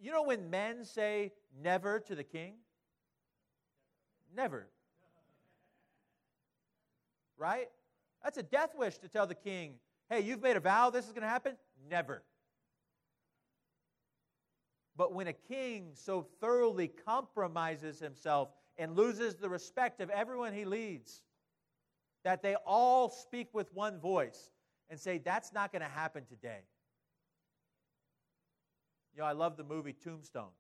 you 0.01 0.11
know 0.11 0.23
when 0.23 0.49
men 0.49 0.87
say 0.87 1.33
never 1.63 2.01
to 2.01 2.15
the 2.15 2.25
king? 2.25 2.55
Never. 4.35 4.69
Right? 7.37 7.69
That's 8.25 8.39
a 8.39 8.43
death 8.43 8.71
wish 8.75 8.97
to 8.99 9.09
tell 9.09 9.27
the 9.27 9.35
king, 9.35 9.75
hey, 10.09 10.21
you've 10.21 10.41
made 10.41 10.57
a 10.57 10.61
vow, 10.61 10.89
this 10.89 11.05
is 11.05 11.13
going 11.13 11.25
to 11.25 11.29
happen? 11.29 11.59
Never. 11.91 12.23
But 14.97 15.13
when 15.13 15.27
a 15.27 15.35
king 15.35 15.91
so 15.93 16.27
thoroughly 16.41 16.89
compromises 16.89 18.01
himself 18.01 18.49
and 18.79 18.97
loses 18.97 19.35
the 19.35 19.51
respect 19.51 20.01
of 20.01 20.09
everyone 20.09 20.55
he 20.55 20.65
leads, 20.65 21.21
that 22.25 22.43
they 22.43 22.55
all 22.65 23.11
speak 23.11 23.49
with 23.53 23.71
one 23.75 24.01
voice 24.01 24.49
and 24.89 24.99
say, 24.99 25.19
that's 25.19 25.53
not 25.53 25.71
going 25.71 25.83
to 25.83 25.89
happen 25.89 26.25
today. 26.25 26.61
You 29.15 29.21
know, 29.21 29.27
I 29.27 29.33
love 29.33 29.57
the 29.57 29.65
movie 29.65 29.93
Tombstone. 29.93 30.51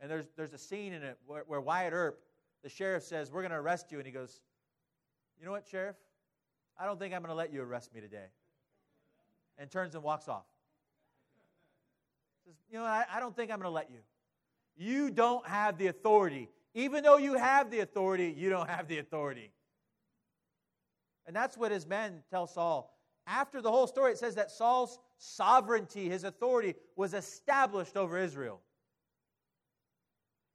And 0.00 0.10
there's, 0.10 0.26
there's 0.36 0.52
a 0.52 0.58
scene 0.58 0.92
in 0.92 1.02
it 1.02 1.18
where, 1.26 1.44
where 1.46 1.60
Wyatt 1.60 1.92
Earp, 1.92 2.20
the 2.62 2.68
sheriff, 2.68 3.02
says, 3.02 3.30
We're 3.30 3.42
going 3.42 3.50
to 3.50 3.58
arrest 3.58 3.90
you. 3.90 3.98
And 3.98 4.06
he 4.06 4.12
goes, 4.12 4.40
You 5.38 5.44
know 5.44 5.52
what, 5.52 5.66
sheriff? 5.66 5.96
I 6.78 6.86
don't 6.86 6.98
think 6.98 7.14
I'm 7.14 7.20
going 7.20 7.30
to 7.30 7.36
let 7.36 7.52
you 7.52 7.62
arrest 7.62 7.94
me 7.94 8.00
today. 8.00 8.26
And 9.58 9.70
turns 9.70 9.94
and 9.94 10.02
walks 10.02 10.28
off. 10.28 10.46
Says, 12.46 12.54
You 12.70 12.78
know, 12.78 12.84
I, 12.84 13.04
I 13.12 13.20
don't 13.20 13.36
think 13.36 13.50
I'm 13.50 13.58
going 13.58 13.70
to 13.70 13.74
let 13.74 13.90
you. 13.90 13.98
You 14.76 15.10
don't 15.10 15.46
have 15.46 15.76
the 15.76 15.88
authority. 15.88 16.48
Even 16.74 17.02
though 17.02 17.18
you 17.18 17.34
have 17.34 17.70
the 17.70 17.80
authority, 17.80 18.34
you 18.36 18.48
don't 18.48 18.68
have 18.68 18.88
the 18.88 18.98
authority. 18.98 19.52
And 21.26 21.36
that's 21.36 21.56
what 21.56 21.70
his 21.70 21.86
men 21.86 22.22
tell 22.30 22.46
Saul. 22.46 22.96
After 23.26 23.60
the 23.60 23.70
whole 23.70 23.86
story, 23.86 24.12
it 24.12 24.18
says 24.18 24.36
that 24.36 24.50
Saul's 24.50 24.98
sovereignty, 25.20 26.08
his 26.08 26.24
authority, 26.24 26.74
was 26.96 27.14
established 27.14 27.96
over 27.96 28.18
Israel. 28.18 28.60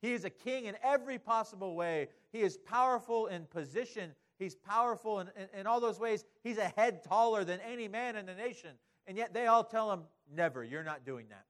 He 0.02 0.14
is 0.14 0.26
a 0.26 0.30
king 0.30 0.66
in 0.66 0.76
every 0.84 1.18
possible 1.18 1.76
way. 1.76 2.10
He 2.32 2.42
is 2.42 2.58
powerful 2.58 3.28
in 3.28 3.46
position. 3.46 4.12
He's 4.38 4.56
powerful 4.56 5.20
in, 5.22 5.30
in, 5.38 5.60
in, 5.62 5.68
all 5.68 5.80
those 5.80 6.00
ways. 6.00 6.26
He's 6.44 6.58
a 6.58 6.74
head 6.76 7.04
taller 7.04 7.44
than 7.44 7.60
any 7.62 7.88
man 7.88 8.16
in 8.16 8.26
the 8.26 8.36
nation. 8.36 8.72
And 9.08 9.18
yet 9.18 9.34
they 9.34 9.48
all 9.48 9.64
tell 9.64 9.92
him, 9.92 10.02
never, 10.34 10.64
you're 10.64 10.84
not 10.84 11.06
doing 11.06 11.28
that. 11.30 11.46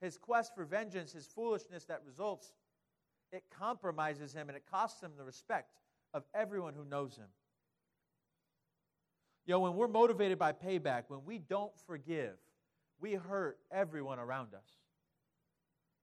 His 0.00 0.18
quest 0.18 0.54
for 0.54 0.64
vengeance, 0.64 1.12
his 1.12 1.26
foolishness 1.26 1.84
that 1.86 2.02
results, 2.04 2.52
it 3.32 3.44
compromises 3.56 4.34
him 4.34 4.48
and 4.48 4.56
it 4.56 4.64
costs 4.70 5.00
him 5.00 5.12
the 5.16 5.24
respect 5.24 5.70
of 6.12 6.24
everyone 6.34 6.74
who 6.74 6.84
knows 6.84 7.16
him. 7.16 7.28
You 9.46 9.52
know, 9.52 9.60
when 9.60 9.74
we're 9.74 9.88
motivated 9.88 10.38
by 10.38 10.52
payback, 10.52 11.04
when 11.08 11.24
we 11.24 11.38
don't 11.38 11.72
forgive, 11.86 12.34
we 13.00 13.14
hurt 13.14 13.58
everyone 13.70 14.18
around 14.18 14.54
us. 14.54 14.66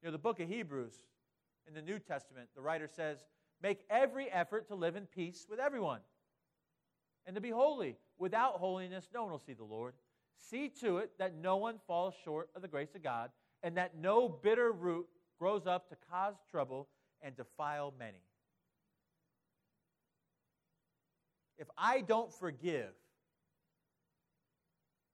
You 0.01 0.07
know, 0.07 0.11
the 0.11 0.19
book 0.19 0.39
of 0.39 0.47
Hebrews 0.47 0.93
in 1.67 1.73
the 1.73 1.81
New 1.81 1.99
Testament, 1.99 2.49
the 2.55 2.61
writer 2.61 2.87
says, 2.87 3.19
Make 3.61 3.83
every 3.89 4.29
effort 4.29 4.67
to 4.67 4.75
live 4.75 4.95
in 4.95 5.05
peace 5.05 5.45
with 5.49 5.59
everyone 5.59 6.01
and 7.25 7.35
to 7.35 7.41
be 7.41 7.51
holy. 7.51 7.95
Without 8.17 8.55
holiness, 8.55 9.07
no 9.13 9.23
one 9.23 9.31
will 9.31 9.39
see 9.39 9.53
the 9.53 9.63
Lord. 9.63 9.93
See 10.37 10.69
to 10.81 10.97
it 10.97 11.11
that 11.19 11.35
no 11.35 11.57
one 11.57 11.79
falls 11.87 12.15
short 12.23 12.49
of 12.55 12.61
the 12.61 12.67
grace 12.67 12.95
of 12.95 13.03
God 13.03 13.29
and 13.63 13.77
that 13.77 13.97
no 13.97 14.27
bitter 14.27 14.71
root 14.71 15.07
grows 15.37 15.67
up 15.67 15.89
to 15.89 15.95
cause 16.09 16.35
trouble 16.49 16.87
and 17.21 17.35
defile 17.35 17.93
many. 17.97 18.23
If 21.57 21.67
I 21.77 22.01
don't 22.01 22.33
forgive, 22.33 22.89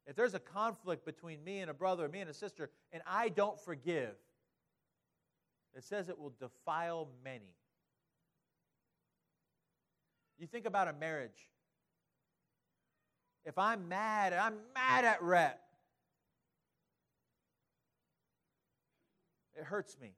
if 0.08 0.16
there's 0.16 0.34
a 0.34 0.40
conflict 0.40 1.06
between 1.06 1.44
me 1.44 1.60
and 1.60 1.70
a 1.70 1.74
brother, 1.74 2.06
or 2.06 2.08
me 2.08 2.22
and 2.22 2.30
a 2.30 2.34
sister, 2.34 2.70
and 2.94 3.04
I 3.06 3.28
don't 3.30 3.60
forgive, 3.60 4.16
it 5.76 5.84
says 5.84 6.08
it 6.08 6.18
will 6.18 6.34
defile 6.40 7.10
many. 7.24 7.54
You 10.40 10.48
think 10.48 10.66
about 10.66 10.88
a 10.88 10.94
marriage. 10.94 11.50
If 13.44 13.58
I'm 13.58 13.88
mad, 13.90 14.34
and 14.34 14.42
I'm 14.42 14.56
mad 14.74 15.04
at 15.04 15.22
Rhett. 15.22 15.60
It 19.58 19.64
hurts 19.66 19.98
me. 20.00 20.14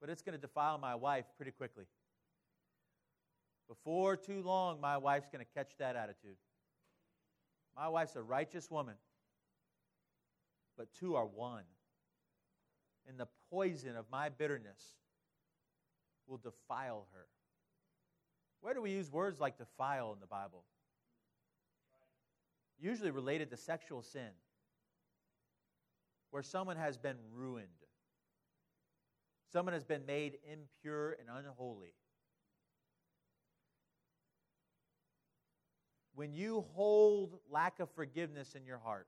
But 0.00 0.10
it's 0.10 0.22
going 0.22 0.34
to 0.34 0.40
defile 0.40 0.78
my 0.78 0.94
wife 0.94 1.26
pretty 1.36 1.52
quickly. 1.52 1.84
Before 3.68 4.16
too 4.16 4.42
long, 4.42 4.80
my 4.80 4.96
wife's 4.96 5.28
going 5.28 5.44
to 5.44 5.50
catch 5.54 5.72
that 5.78 5.94
attitude. 5.94 6.36
My 7.78 7.88
wife's 7.88 8.16
a 8.16 8.22
righteous 8.22 8.70
woman, 8.70 8.96
but 10.76 10.88
two 10.98 11.14
are 11.14 11.26
one. 11.26 11.62
And 13.08 13.18
the 13.18 13.28
poison 13.50 13.96
of 13.96 14.04
my 14.10 14.28
bitterness 14.28 14.82
will 16.26 16.38
defile 16.38 17.06
her. 17.14 17.26
Where 18.60 18.74
do 18.74 18.82
we 18.82 18.90
use 18.90 19.12
words 19.12 19.38
like 19.38 19.58
defile 19.58 20.12
in 20.12 20.20
the 20.20 20.26
Bible? 20.26 20.64
Usually 22.80 23.12
related 23.12 23.50
to 23.50 23.56
sexual 23.56 24.02
sin, 24.02 24.30
where 26.30 26.42
someone 26.42 26.76
has 26.76 26.96
been 26.96 27.16
ruined, 27.32 27.68
someone 29.52 29.72
has 29.72 29.84
been 29.84 30.04
made 30.04 30.38
impure 30.50 31.12
and 31.12 31.28
unholy. 31.28 31.94
When 36.18 36.32
you 36.32 36.64
hold 36.74 37.38
lack 37.48 37.78
of 37.78 37.88
forgiveness 37.92 38.56
in 38.56 38.66
your 38.66 38.78
heart, 38.78 39.06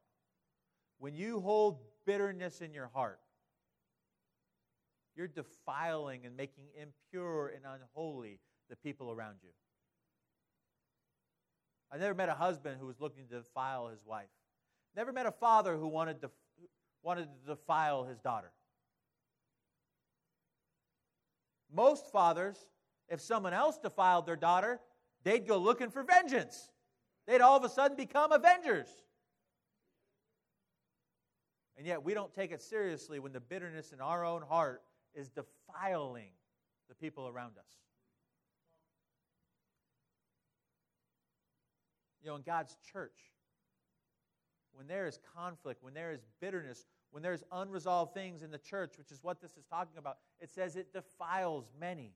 when 1.01 1.13
you 1.13 1.41
hold 1.41 1.81
bitterness 2.07 2.61
in 2.61 2.73
your 2.73 2.89
heart, 2.95 3.19
you're 5.17 5.27
defiling 5.27 6.25
and 6.25 6.37
making 6.37 6.67
impure 6.81 7.49
and 7.49 7.65
unholy 7.65 8.39
the 8.69 8.77
people 8.77 9.11
around 9.11 9.39
you. 9.43 9.49
I 11.93 11.99
never 11.99 12.15
met 12.15 12.29
a 12.29 12.35
husband 12.35 12.77
who 12.79 12.87
was 12.87 13.01
looking 13.01 13.27
to 13.27 13.39
defile 13.39 13.89
his 13.89 14.07
wife. 14.07 14.31
Never 14.95 15.13
met 15.13 15.27
a 15.27 15.33
father 15.33 15.77
who 15.77 15.89
wanted 15.89 16.21
to, 16.21 16.31
wanted 17.03 17.25
to 17.25 17.55
defile 17.57 18.05
his 18.05 18.21
daughter. 18.21 18.53
Most 21.75 22.13
fathers, 22.13 22.69
if 23.09 23.21
someone 23.21 23.53
else 23.53 23.79
defiled 23.79 24.27
their 24.27 24.37
daughter, 24.37 24.79
they'd 25.25 25.45
go 25.49 25.59
looking 25.59 25.91
for 25.91 26.05
vengeance. 26.05 26.71
They'd 27.31 27.43
all 27.43 27.57
of 27.57 27.63
a 27.63 27.69
sudden 27.69 27.97
become 27.97 28.33
avengers. 28.33 28.89
And 31.77 31.87
yet 31.87 32.03
we 32.03 32.13
don't 32.13 32.35
take 32.35 32.51
it 32.51 32.61
seriously 32.61 33.21
when 33.21 33.33
the 33.33 33.39
bitterness 33.39 33.93
in 33.93 34.01
our 34.01 34.25
own 34.25 34.43
heart 34.43 34.83
is 35.15 35.29
defiling 35.29 36.33
the 36.89 36.97
people 36.97 37.29
around 37.29 37.53
us. 37.57 37.69
You 42.21 42.31
know, 42.31 42.35
in 42.35 42.43
God's 42.43 42.77
church, 42.93 43.31
when 44.73 44.89
there 44.89 45.07
is 45.07 45.21
conflict, 45.37 45.85
when 45.85 45.95
there 45.95 46.11
is 46.11 46.27
bitterness, 46.41 46.85
when 47.13 47.23
there's 47.23 47.45
unresolved 47.53 48.13
things 48.13 48.43
in 48.43 48.51
the 48.51 48.59
church, 48.59 48.99
which 48.99 49.13
is 49.13 49.23
what 49.23 49.41
this 49.41 49.53
is 49.53 49.65
talking 49.71 49.99
about, 49.99 50.17
it 50.41 50.51
says 50.51 50.75
it 50.75 50.93
defiles 50.93 51.71
many. 51.79 52.13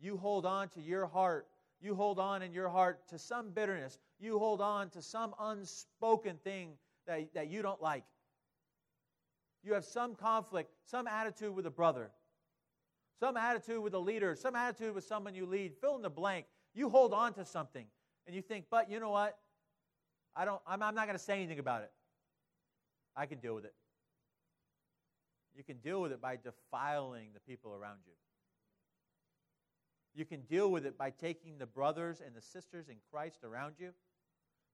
You 0.00 0.16
hold 0.16 0.46
on 0.46 0.68
to 0.70 0.80
your 0.80 1.06
heart. 1.06 1.48
You 1.80 1.94
hold 1.94 2.18
on 2.18 2.42
in 2.42 2.52
your 2.52 2.68
heart 2.68 3.08
to 3.08 3.18
some 3.18 3.50
bitterness. 3.50 3.98
You 4.18 4.38
hold 4.38 4.60
on 4.60 4.90
to 4.90 5.02
some 5.02 5.34
unspoken 5.38 6.36
thing 6.42 6.72
that, 7.06 7.32
that 7.34 7.48
you 7.48 7.62
don't 7.62 7.80
like. 7.82 8.04
You 9.64 9.74
have 9.74 9.84
some 9.84 10.14
conflict, 10.14 10.70
some 10.84 11.06
attitude 11.06 11.54
with 11.54 11.66
a 11.66 11.70
brother, 11.70 12.10
some 13.20 13.36
attitude 13.36 13.82
with 13.82 13.94
a 13.94 13.98
leader, 13.98 14.34
some 14.34 14.54
attitude 14.54 14.94
with 14.94 15.04
someone 15.04 15.34
you 15.34 15.46
lead. 15.46 15.72
Fill 15.80 15.96
in 15.96 16.02
the 16.02 16.10
blank. 16.10 16.46
You 16.74 16.88
hold 16.88 17.12
on 17.12 17.34
to 17.34 17.44
something 17.44 17.86
and 18.26 18.36
you 18.36 18.42
think, 18.42 18.66
but 18.70 18.90
you 18.90 19.00
know 19.00 19.10
what? 19.10 19.38
I 20.36 20.44
don't, 20.44 20.60
I'm, 20.66 20.82
I'm 20.82 20.94
not 20.94 21.06
going 21.06 21.18
to 21.18 21.24
say 21.24 21.34
anything 21.34 21.58
about 21.58 21.82
it. 21.82 21.90
I 23.16 23.26
can 23.26 23.38
deal 23.38 23.54
with 23.54 23.64
it. 23.64 23.74
You 25.56 25.64
can 25.64 25.78
deal 25.78 26.00
with 26.00 26.12
it 26.12 26.20
by 26.20 26.36
defiling 26.36 27.30
the 27.34 27.40
people 27.40 27.74
around 27.74 27.98
you. 28.06 28.12
You 30.18 30.24
can 30.24 30.40
deal 30.40 30.68
with 30.68 30.84
it 30.84 30.98
by 30.98 31.10
taking 31.10 31.58
the 31.58 31.66
brothers 31.66 32.20
and 32.26 32.34
the 32.34 32.42
sisters 32.42 32.88
in 32.88 32.96
Christ 33.08 33.44
around 33.44 33.74
you 33.78 33.92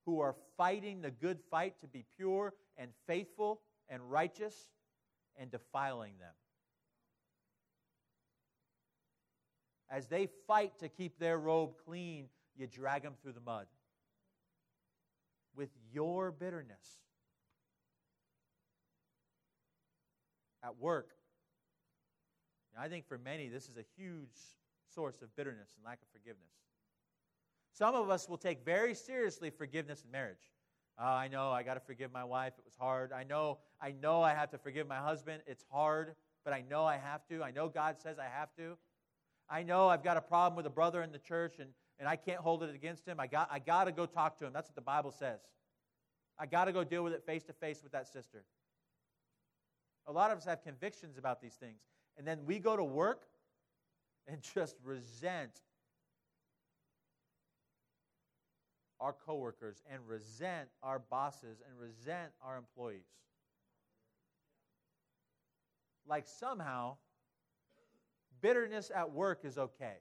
who 0.06 0.20
are 0.20 0.34
fighting 0.56 1.02
the 1.02 1.10
good 1.10 1.38
fight 1.50 1.78
to 1.82 1.86
be 1.86 2.02
pure 2.16 2.54
and 2.78 2.88
faithful 3.06 3.60
and 3.90 4.10
righteous 4.10 4.54
and 5.36 5.50
defiling 5.50 6.12
them. 6.18 6.32
As 9.90 10.06
they 10.06 10.28
fight 10.46 10.78
to 10.78 10.88
keep 10.88 11.18
their 11.18 11.36
robe 11.36 11.74
clean, 11.84 12.28
you 12.56 12.66
drag 12.66 13.02
them 13.02 13.12
through 13.22 13.32
the 13.32 13.40
mud 13.40 13.66
with 15.54 15.68
your 15.92 16.30
bitterness. 16.30 17.02
At 20.64 20.78
work, 20.80 21.10
I 22.80 22.88
think 22.88 23.06
for 23.06 23.18
many, 23.18 23.50
this 23.50 23.64
is 23.64 23.76
a 23.76 23.84
huge 23.98 24.30
source 24.94 25.22
of 25.22 25.34
bitterness 25.36 25.70
and 25.76 25.84
lack 25.84 26.00
of 26.02 26.08
forgiveness. 26.12 26.52
Some 27.72 27.94
of 27.94 28.08
us 28.08 28.28
will 28.28 28.38
take 28.38 28.64
very 28.64 28.94
seriously 28.94 29.50
forgiveness 29.50 30.04
in 30.04 30.10
marriage. 30.10 30.52
Uh, 30.98 31.06
I 31.06 31.28
know 31.28 31.50
I 31.50 31.64
got 31.64 31.74
to 31.74 31.80
forgive 31.80 32.12
my 32.12 32.22
wife. 32.22 32.52
It 32.56 32.64
was 32.64 32.76
hard. 32.78 33.12
I 33.12 33.24
know 33.24 33.58
I 33.80 33.92
know 34.00 34.22
I 34.22 34.32
have 34.32 34.50
to 34.52 34.58
forgive 34.58 34.86
my 34.86 34.98
husband. 34.98 35.42
It's 35.46 35.64
hard, 35.70 36.14
but 36.44 36.52
I 36.52 36.62
know 36.70 36.84
I 36.84 36.96
have 36.96 37.26
to. 37.28 37.42
I 37.42 37.50
know 37.50 37.68
God 37.68 37.96
says 37.98 38.18
I 38.18 38.28
have 38.32 38.54
to. 38.56 38.76
I 39.50 39.64
know 39.64 39.88
I've 39.88 40.04
got 40.04 40.16
a 40.16 40.20
problem 40.20 40.56
with 40.56 40.66
a 40.66 40.70
brother 40.70 41.02
in 41.02 41.10
the 41.10 41.18
church 41.18 41.58
and, 41.58 41.70
and 41.98 42.08
I 42.08 42.16
can't 42.16 42.40
hold 42.40 42.62
it 42.62 42.74
against 42.74 43.06
him. 43.06 43.18
I 43.18 43.26
got 43.26 43.48
I 43.50 43.58
got 43.58 43.84
to 43.84 43.92
go 43.92 44.06
talk 44.06 44.38
to 44.38 44.46
him. 44.46 44.52
That's 44.52 44.68
what 44.68 44.76
the 44.76 44.80
Bible 44.82 45.10
says. 45.10 45.40
I 46.38 46.46
got 46.46 46.66
to 46.66 46.72
go 46.72 46.84
deal 46.84 47.02
with 47.02 47.12
it 47.12 47.24
face 47.26 47.42
to 47.44 47.52
face 47.52 47.82
with 47.82 47.92
that 47.92 48.06
sister. 48.06 48.44
A 50.06 50.12
lot 50.12 50.30
of 50.30 50.38
us 50.38 50.44
have 50.44 50.62
convictions 50.62 51.18
about 51.18 51.40
these 51.40 51.54
things. 51.54 51.80
And 52.16 52.26
then 52.26 52.40
we 52.46 52.58
go 52.58 52.76
to 52.76 52.84
work 52.84 53.22
and 54.26 54.40
just 54.54 54.76
resent 54.84 55.60
our 59.00 59.12
coworkers 59.12 59.82
and 59.90 60.00
resent 60.06 60.68
our 60.82 60.98
bosses 60.98 61.60
and 61.68 61.78
resent 61.78 62.32
our 62.42 62.56
employees. 62.56 63.04
Like 66.06 66.26
somehow 66.26 66.96
bitterness 68.40 68.90
at 68.94 69.10
work 69.10 69.40
is 69.44 69.58
okay. 69.58 69.96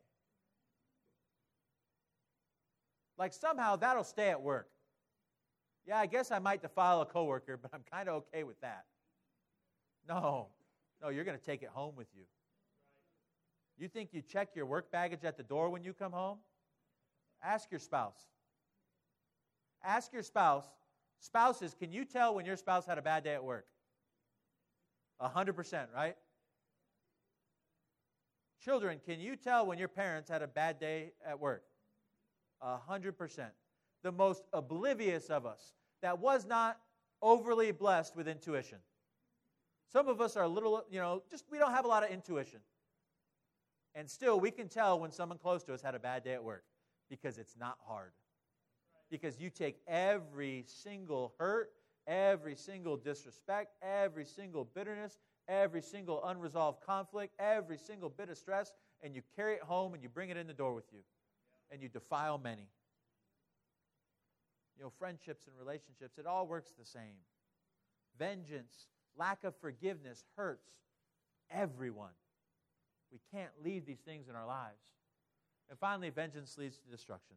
Like 3.17 3.33
somehow 3.33 3.75
that'll 3.75 4.03
stay 4.03 4.29
at 4.29 4.41
work. 4.41 4.69
Yeah, 5.85 5.97
I 5.99 6.05
guess 6.05 6.31
I 6.31 6.39
might 6.39 6.61
defile 6.61 7.01
a 7.01 7.05
coworker, 7.05 7.57
but 7.57 7.71
I'm 7.73 7.83
kind 7.91 8.07
of 8.07 8.15
okay 8.15 8.43
with 8.43 8.59
that. 8.61 8.85
No, 10.07 10.47
no, 11.01 11.09
you're 11.09 11.25
going 11.25 11.37
to 11.37 11.43
take 11.43 11.61
it 11.61 11.69
home 11.69 11.95
with 11.95 12.07
you. 12.15 12.23
You 13.83 13.89
think 13.89 14.13
you 14.13 14.21
check 14.21 14.55
your 14.55 14.65
work 14.65 14.93
baggage 14.93 15.25
at 15.25 15.35
the 15.35 15.43
door 15.43 15.69
when 15.69 15.83
you 15.83 15.91
come 15.91 16.13
home? 16.13 16.37
Ask 17.43 17.69
your 17.69 17.81
spouse. 17.81 18.15
Ask 19.83 20.13
your 20.13 20.23
spouse. 20.23 20.63
Spouses, 21.19 21.75
can 21.77 21.91
you 21.91 22.05
tell 22.05 22.33
when 22.33 22.45
your 22.45 22.55
spouse 22.55 22.85
had 22.85 22.97
a 22.97 23.01
bad 23.01 23.25
day 23.25 23.33
at 23.33 23.43
work? 23.43 23.65
100%, 25.21 25.87
right? 25.93 26.15
Children, 28.63 29.01
can 29.05 29.19
you 29.19 29.35
tell 29.35 29.65
when 29.65 29.77
your 29.77 29.89
parents 29.89 30.29
had 30.29 30.41
a 30.41 30.47
bad 30.47 30.79
day 30.79 31.11
at 31.27 31.37
work? 31.37 31.65
100%. 32.63 33.49
The 34.01 34.11
most 34.13 34.43
oblivious 34.53 35.29
of 35.29 35.45
us 35.45 35.73
that 36.01 36.19
was 36.19 36.45
not 36.45 36.79
overly 37.21 37.73
blessed 37.73 38.15
with 38.15 38.29
intuition. 38.29 38.77
Some 39.91 40.07
of 40.07 40.21
us 40.21 40.37
are 40.37 40.45
a 40.45 40.47
little, 40.47 40.85
you 40.89 41.01
know, 41.01 41.21
just 41.29 41.43
we 41.51 41.57
don't 41.57 41.73
have 41.73 41.83
a 41.83 41.89
lot 41.89 42.05
of 42.05 42.11
intuition. 42.11 42.61
And 43.95 44.09
still, 44.09 44.39
we 44.39 44.51
can 44.51 44.67
tell 44.67 44.99
when 44.99 45.11
someone 45.11 45.37
close 45.37 45.63
to 45.63 45.73
us 45.73 45.81
had 45.81 45.95
a 45.95 45.99
bad 45.99 46.23
day 46.23 46.33
at 46.33 46.43
work 46.43 46.63
because 47.09 47.37
it's 47.37 47.55
not 47.57 47.77
hard. 47.85 48.11
Because 49.09 49.39
you 49.39 49.49
take 49.49 49.77
every 49.87 50.63
single 50.67 51.33
hurt, 51.37 51.71
every 52.07 52.55
single 52.55 52.97
disrespect, 52.97 53.73
every 53.81 54.25
single 54.25 54.65
bitterness, 54.65 55.19
every 55.47 55.81
single 55.81 56.23
unresolved 56.25 56.81
conflict, 56.81 57.35
every 57.37 57.77
single 57.77 58.09
bit 58.09 58.29
of 58.29 58.37
stress, 58.37 58.71
and 59.03 59.15
you 59.15 59.21
carry 59.35 59.55
it 59.55 59.61
home 59.61 59.93
and 59.93 60.01
you 60.01 60.09
bring 60.09 60.29
it 60.29 60.37
in 60.37 60.47
the 60.47 60.53
door 60.53 60.73
with 60.73 60.91
you. 60.91 60.99
And 61.69 61.81
you 61.81 61.89
defile 61.89 62.37
many. 62.37 62.67
You 64.77 64.83
know, 64.83 64.91
friendships 64.97 65.45
and 65.45 65.55
relationships, 65.57 66.17
it 66.17 66.25
all 66.25 66.47
works 66.47 66.71
the 66.77 66.85
same. 66.85 67.17
Vengeance, 68.17 68.87
lack 69.17 69.43
of 69.43 69.55
forgiveness 69.57 70.25
hurts 70.35 70.71
everyone. 71.51 72.11
We 73.13 73.19
can't 73.31 73.51
leave 73.63 73.85
these 73.85 73.99
things 73.99 74.27
in 74.27 74.35
our 74.35 74.47
lives. 74.47 74.81
And 75.69 75.77
finally, 75.77 76.09
vengeance 76.09 76.57
leads 76.57 76.79
to 76.79 76.89
destruction. 76.89 77.35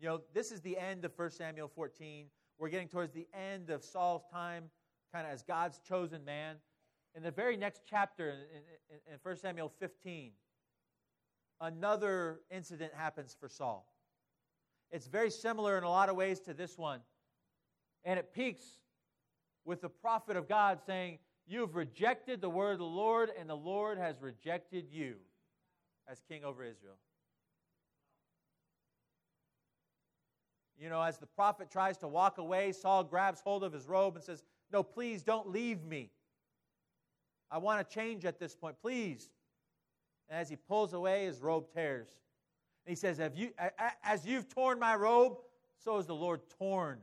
You 0.00 0.08
know, 0.08 0.20
this 0.34 0.50
is 0.50 0.60
the 0.60 0.76
end 0.76 1.04
of 1.04 1.12
1 1.16 1.30
Samuel 1.30 1.68
14. 1.68 2.26
We're 2.58 2.68
getting 2.68 2.88
towards 2.88 3.12
the 3.12 3.28
end 3.32 3.70
of 3.70 3.84
Saul's 3.84 4.24
time, 4.32 4.64
kind 5.12 5.24
of 5.24 5.32
as 5.32 5.42
God's 5.42 5.78
chosen 5.88 6.24
man. 6.24 6.56
In 7.14 7.22
the 7.22 7.30
very 7.30 7.56
next 7.56 7.82
chapter, 7.88 8.30
in, 8.30 8.36
in, 8.90 9.14
in 9.14 9.18
1 9.22 9.36
Samuel 9.36 9.72
15, 9.78 10.32
another 11.60 12.40
incident 12.50 12.92
happens 12.92 13.36
for 13.38 13.48
Saul. 13.48 13.86
It's 14.90 15.06
very 15.06 15.30
similar 15.30 15.78
in 15.78 15.84
a 15.84 15.90
lot 15.90 16.08
of 16.08 16.16
ways 16.16 16.40
to 16.40 16.54
this 16.54 16.76
one. 16.76 17.00
And 18.04 18.18
it 18.18 18.34
peaks 18.34 18.64
with 19.64 19.80
the 19.80 19.88
prophet 19.88 20.36
of 20.36 20.48
God 20.48 20.80
saying, 20.84 21.18
You 21.46 21.60
have 21.60 21.74
rejected 21.74 22.40
the 22.40 22.48
word 22.48 22.72
of 22.72 22.78
the 22.78 22.84
Lord, 22.84 23.30
and 23.38 23.48
the 23.48 23.56
Lord 23.56 23.98
has 23.98 24.20
rejected 24.20 24.86
you 24.90 25.16
as 26.08 26.22
king 26.28 26.44
over 26.44 26.64
Israel. 26.64 26.96
You 30.78 30.88
know, 30.88 31.02
as 31.02 31.18
the 31.18 31.26
prophet 31.26 31.70
tries 31.70 31.98
to 31.98 32.08
walk 32.08 32.38
away, 32.38 32.72
Saul 32.72 33.04
grabs 33.04 33.40
hold 33.40 33.62
of 33.62 33.72
his 33.72 33.86
robe 33.86 34.16
and 34.16 34.24
says, 34.24 34.42
No, 34.72 34.82
please 34.82 35.22
don't 35.22 35.50
leave 35.50 35.84
me. 35.84 36.10
I 37.50 37.58
want 37.58 37.88
to 37.88 37.94
change 37.94 38.24
at 38.24 38.38
this 38.38 38.54
point, 38.54 38.76
please. 38.80 39.30
And 40.28 40.38
as 40.38 40.48
he 40.48 40.56
pulls 40.56 40.92
away, 40.92 41.26
his 41.26 41.40
robe 41.40 41.66
tears. 41.72 42.08
And 42.84 42.90
he 42.90 42.96
says, 42.96 43.20
you, 43.34 43.50
As 44.02 44.26
you've 44.26 44.48
torn 44.48 44.78
my 44.78 44.96
robe, 44.96 45.36
so 45.78 45.96
has 45.96 46.06
the 46.06 46.14
Lord 46.14 46.40
torn 46.58 46.98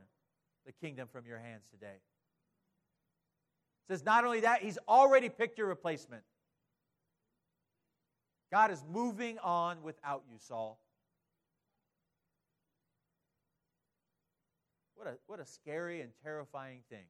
the 0.65 0.71
kingdom 0.71 1.07
from 1.11 1.25
your 1.25 1.39
hands 1.39 1.63
today. 1.69 1.97
Says, 3.91 4.05
Not 4.05 4.23
only 4.23 4.39
that, 4.39 4.61
he's 4.61 4.77
already 4.87 5.27
picked 5.27 5.57
your 5.57 5.67
replacement. 5.67 6.23
God 8.49 8.71
is 8.71 8.81
moving 8.89 9.37
on 9.39 9.83
without 9.83 10.23
you, 10.31 10.37
Saul. 10.37 10.79
What 14.95 15.07
a, 15.07 15.17
what 15.27 15.41
a 15.41 15.45
scary 15.45 15.99
and 15.99 16.11
terrifying 16.23 16.83
thing. 16.89 17.03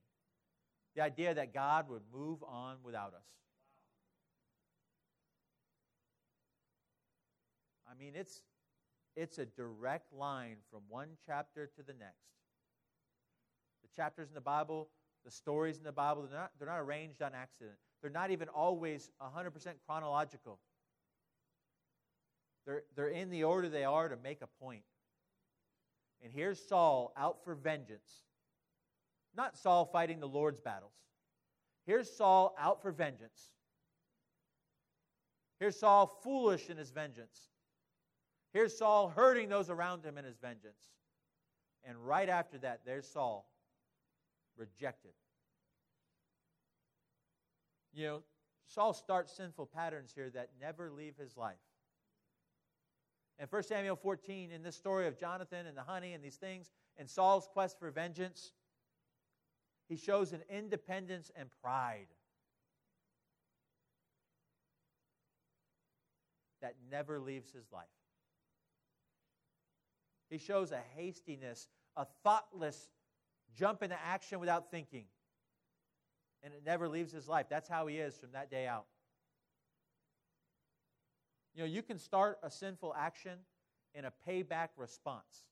The 0.96 1.04
idea 1.04 1.36
that 1.36 1.54
God 1.54 1.88
would 1.88 2.02
move 2.12 2.40
on 2.42 2.78
without 2.84 3.14
us. 3.14 3.28
I 7.88 7.94
mean, 7.94 8.14
it's, 8.16 8.42
it's 9.16 9.38
a 9.38 9.46
direct 9.46 10.12
line 10.12 10.56
from 10.72 10.80
one 10.90 11.10
chapter 11.28 11.70
to 11.76 11.84
the 11.84 11.94
next. 11.94 12.26
The 13.84 14.02
chapters 14.02 14.30
in 14.30 14.34
the 14.34 14.42
Bible, 14.42 14.90
the 15.26 15.32
stories 15.32 15.78
in 15.78 15.84
the 15.84 15.92
Bible, 15.92 16.28
they're 16.30 16.40
not, 16.40 16.52
they're 16.58 16.68
not 16.68 16.80
arranged 16.80 17.22
on 17.22 17.32
accident. 17.34 17.76
They're 18.02 18.12
not 18.12 18.32
even 18.32 18.48
always 18.50 19.10
100% 19.22 19.52
chronological. 19.86 20.60
They're, 22.66 22.84
they're 22.96 23.10
in 23.10 23.30
the 23.30 23.44
order 23.44 23.70
they 23.70 23.84
are 23.84 24.10
to 24.10 24.18
make 24.18 24.42
a 24.42 24.48
point. 24.64 24.84
And 26.24 26.32
here's 26.32 26.60
Saul 26.60 27.14
out 27.18 27.44
for 27.44 27.56
vengeance. 27.56 28.24
Not 29.36 29.58
Saul 29.58 29.86
fighting 29.86 30.20
the 30.20 30.28
Lord's 30.28 30.60
battles. 30.60 30.94
Here's 31.86 32.12
Saul 32.12 32.56
out 32.60 32.82
for 32.82 32.92
vengeance. 32.92 33.52
Here's 35.60 35.80
Saul 35.80 36.08
foolish 36.24 36.70
in 36.70 36.78
his 36.78 36.92
vengeance. 36.92 37.50
Here's 38.54 38.78
Saul 38.78 39.10
hurting 39.10 39.50
those 39.50 39.70
around 39.70 40.04
him 40.04 40.18
in 40.18 40.26
his 40.26 40.38
vengeance. 40.38 40.90
And 41.84 41.98
right 41.98 42.30
after 42.30 42.58
that, 42.60 42.82
there's 42.86 43.08
Saul 43.08 43.48
rejected. 44.58 45.12
You 47.94 48.08
know, 48.08 48.24
Saul 48.68 48.94
starts 48.94 49.36
sinful 49.36 49.66
patterns 49.68 50.12
here 50.16 50.30
that 50.30 50.50
never 50.60 50.90
leave 50.90 51.18
his 51.18 51.36
life. 51.36 51.58
In 53.40 53.48
1 53.48 53.64
Samuel 53.64 53.96
14, 53.96 54.52
in 54.52 54.64
this 54.64 54.76
story 54.76 55.08
of 55.08 55.20
Jonathan 55.20 55.66
and 55.66 55.76
the 55.76 55.82
honey 55.82 56.14
and 56.14 56.24
these 56.24 56.36
things, 56.36 56.72
and 56.98 57.10
Saul's 57.10 57.50
quest 57.52 57.80
for 57.80 57.90
vengeance, 57.90 58.54
he 59.90 59.98
shows 59.98 60.32
an 60.32 60.42
independence 60.50 61.32
and 61.36 61.50
pride 61.62 62.08
that 66.62 66.76
never 66.90 67.20
leaves 67.20 67.52
his 67.52 67.66
life. 67.74 67.88
He 70.30 70.38
shows 70.38 70.72
a 70.72 70.80
hastiness, 70.96 71.68
a 71.98 72.06
thoughtless 72.24 72.90
jump 73.58 73.84
into 73.84 73.98
action 74.06 74.40
without 74.40 74.72
thinking. 74.72 75.06
and 76.44 76.54
it 76.54 76.64
never 76.66 76.88
leaves 76.88 77.12
his 77.12 77.28
life. 77.28 77.46
That's 77.50 77.70
how 77.70 77.88
he 77.88 77.98
is 77.98 78.18
from 78.18 78.32
that 78.34 78.50
day 78.50 78.66
out. 78.68 78.86
You 81.54 81.62
know, 81.62 81.68
you 81.68 81.82
can 81.84 82.00
start 82.00 82.40
a 82.42 82.50
sinful 82.50 82.96
action 82.98 83.38
in 83.94 84.06
a 84.06 84.14
payback 84.28 84.70
response. 84.78 85.46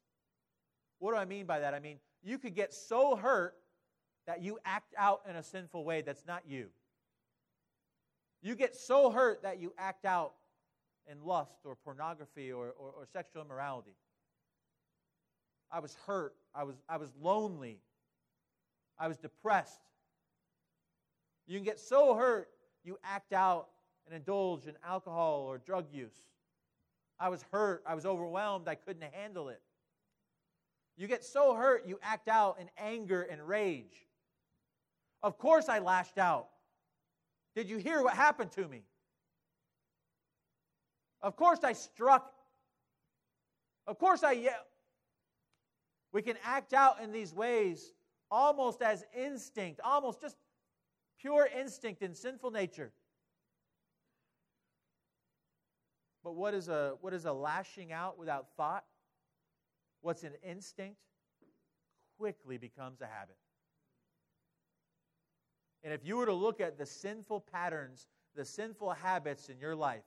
What 1.00 1.12
do 1.12 1.18
I 1.18 1.26
mean 1.26 1.46
by 1.46 1.60
that? 1.60 1.74
I 1.74 1.80
mean, 1.80 2.00
you 2.24 2.38
could 2.38 2.56
get 2.56 2.74
so 2.74 3.16
hurt 3.16 3.56
that 4.26 4.42
you 4.42 4.60
act 4.66 4.94
out 4.98 5.22
in 5.30 5.36
a 5.36 5.44
sinful 5.44 5.84
way 5.84 6.02
that's 6.02 6.26
not 6.26 6.44
you. 6.48 6.68
You 8.42 8.56
get 8.56 8.76
so 8.76 9.10
hurt 9.12 9.44
that 9.44 9.60
you 9.60 9.74
act 9.78 10.06
out 10.06 10.34
in 11.06 11.24
lust 11.24 11.60
or 11.66 11.76
pornography 11.76 12.52
or, 12.52 12.68
or, 12.68 12.92
or 12.92 13.06
sexual 13.12 13.44
immorality. 13.44 13.96
I 15.72 15.80
was 15.80 15.96
hurt. 16.08 16.34
I 16.56 16.64
was, 16.64 16.76
I 16.88 16.98
was 16.98 17.12
lonely. 17.22 17.80
I 19.00 19.08
was 19.08 19.18
depressed. 19.18 19.80
You 21.48 21.58
can 21.58 21.64
get 21.64 21.80
so 21.80 22.14
hurt, 22.14 22.50
you 22.84 23.00
act 23.04 23.34
out 23.34 23.70
and 24.06 24.16
indulge 24.16 24.68
in 24.68 24.76
alcohol 24.86 25.46
or 25.48 25.58
drug 25.58 25.86
use. 25.92 26.28
I 27.20 27.30
was 27.30 27.44
hurt. 27.52 27.84
I 27.86 27.96
was 27.96 28.06
overwhelmed. 28.06 28.68
I 28.68 28.76
couldn't 28.76 29.04
handle 29.14 29.50
it. 29.50 29.62
You 30.98 31.08
get 31.08 31.24
so 31.24 31.54
hurt, 31.54 31.86
you 31.88 32.00
act 32.02 32.28
out 32.28 32.58
in 32.60 32.70
anger 32.78 33.22
and 33.24 33.42
rage. 33.48 34.06
Of 35.24 35.38
course, 35.38 35.70
I 35.70 35.80
lashed 35.80 36.18
out. 36.18 36.48
Did 37.56 37.70
you 37.70 37.78
hear 37.78 38.04
what 38.04 38.14
happened 38.14 38.52
to 38.54 38.68
me? 38.68 38.84
Of 41.22 41.36
course, 41.36 41.60
I 41.64 41.74
struck. 41.74 42.34
Of 43.88 43.98
course, 43.98 44.24
I 44.24 44.34
yelled. 44.34 44.56
We 46.12 46.22
can 46.22 46.36
act 46.44 46.74
out 46.74 47.02
in 47.02 47.12
these 47.12 47.34
ways 47.34 47.94
almost 48.32 48.82
as 48.82 49.06
instinct, 49.16 49.80
almost 49.84 50.22
just 50.22 50.38
pure 51.20 51.48
instinct 51.58 52.02
in 52.02 52.14
sinful 52.14 52.52
nature. 52.52 52.92
But 56.24 56.36
what 56.36 56.54
is 56.54 56.70
a, 56.70 56.96
what 57.02 57.14
is 57.14 57.26
a 57.26 57.34
lashing 57.34 57.92
out 57.92 58.18
without 58.18 58.48
thought? 58.58 58.84
What's 60.02 60.24
an 60.24 60.34
instinct 60.44 60.98
quickly 62.20 62.58
becomes 62.58 63.02
a 63.02 63.08
habit. 63.08 63.38
And 65.84 65.94
if 65.94 66.06
you 66.06 66.18
were 66.18 66.26
to 66.26 66.34
look 66.34 66.60
at 66.60 66.78
the 66.78 66.86
sinful 66.86 67.46
patterns, 67.52 68.08
the 68.36 68.44
sinful 68.44 68.92
habits 68.92 69.48
in 69.48 69.58
your 69.60 69.76
life, 69.76 70.04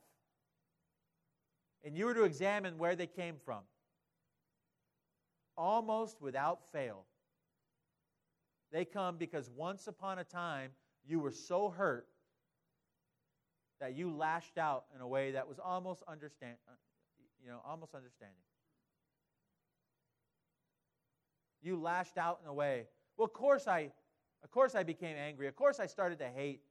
and 1.83 1.97
you 1.97 2.05
were 2.05 2.13
to 2.13 2.23
examine 2.23 2.77
where 2.77 2.95
they 2.95 3.07
came 3.07 3.35
from, 3.43 3.61
almost 5.57 6.21
without 6.21 6.59
fail, 6.71 7.05
they 8.73 8.83
come 8.83 9.17
because 9.17 9.49
once 9.55 9.87
upon 9.87 10.17
a 10.17 10.23
time 10.23 10.71
you 11.05 11.19
were 11.19 11.31
so 11.31 11.69
hurt 11.69 12.07
that 13.79 13.95
you 13.95 14.11
lashed 14.11 14.57
out 14.57 14.85
in 14.95 15.01
a 15.01 15.07
way 15.07 15.31
that 15.31 15.47
was 15.47 15.59
almost 15.59 16.01
understand, 16.07 16.55
uh, 16.67 16.71
you 17.43 17.49
know, 17.49 17.59
almost 17.65 17.93
understanding. 17.93 18.35
You 21.61 21.79
lashed 21.79 22.17
out 22.17 22.39
in 22.43 22.49
a 22.49 22.53
way. 22.53 22.87
Well, 23.15 23.25
of 23.25 23.33
course 23.33 23.67
I, 23.67 23.91
of 24.43 24.49
course 24.49 24.73
I 24.73 24.81
became 24.81 25.15
angry. 25.17 25.47
Of 25.47 25.55
course 25.55 25.79
I 25.79 25.85
started 25.85 26.17
to 26.19 26.27
hate. 26.27 26.61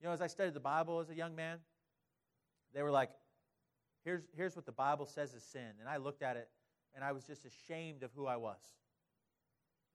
You 0.00 0.06
know, 0.06 0.12
as 0.12 0.20
I 0.20 0.28
studied 0.28 0.54
the 0.54 0.60
Bible 0.60 1.00
as 1.00 1.10
a 1.10 1.14
young 1.14 1.34
man, 1.34 1.58
they 2.72 2.82
were 2.82 2.90
like, 2.92 3.10
here's, 4.04 4.22
here's 4.36 4.54
what 4.54 4.64
the 4.64 4.72
Bible 4.72 5.06
says 5.06 5.34
is 5.34 5.42
sin. 5.42 5.72
And 5.80 5.88
I 5.88 5.96
looked 5.96 6.22
at 6.22 6.36
it 6.36 6.48
and 6.94 7.02
I 7.02 7.10
was 7.10 7.24
just 7.24 7.44
ashamed 7.44 8.04
of 8.04 8.12
who 8.14 8.26
I 8.26 8.36
was. 8.36 8.60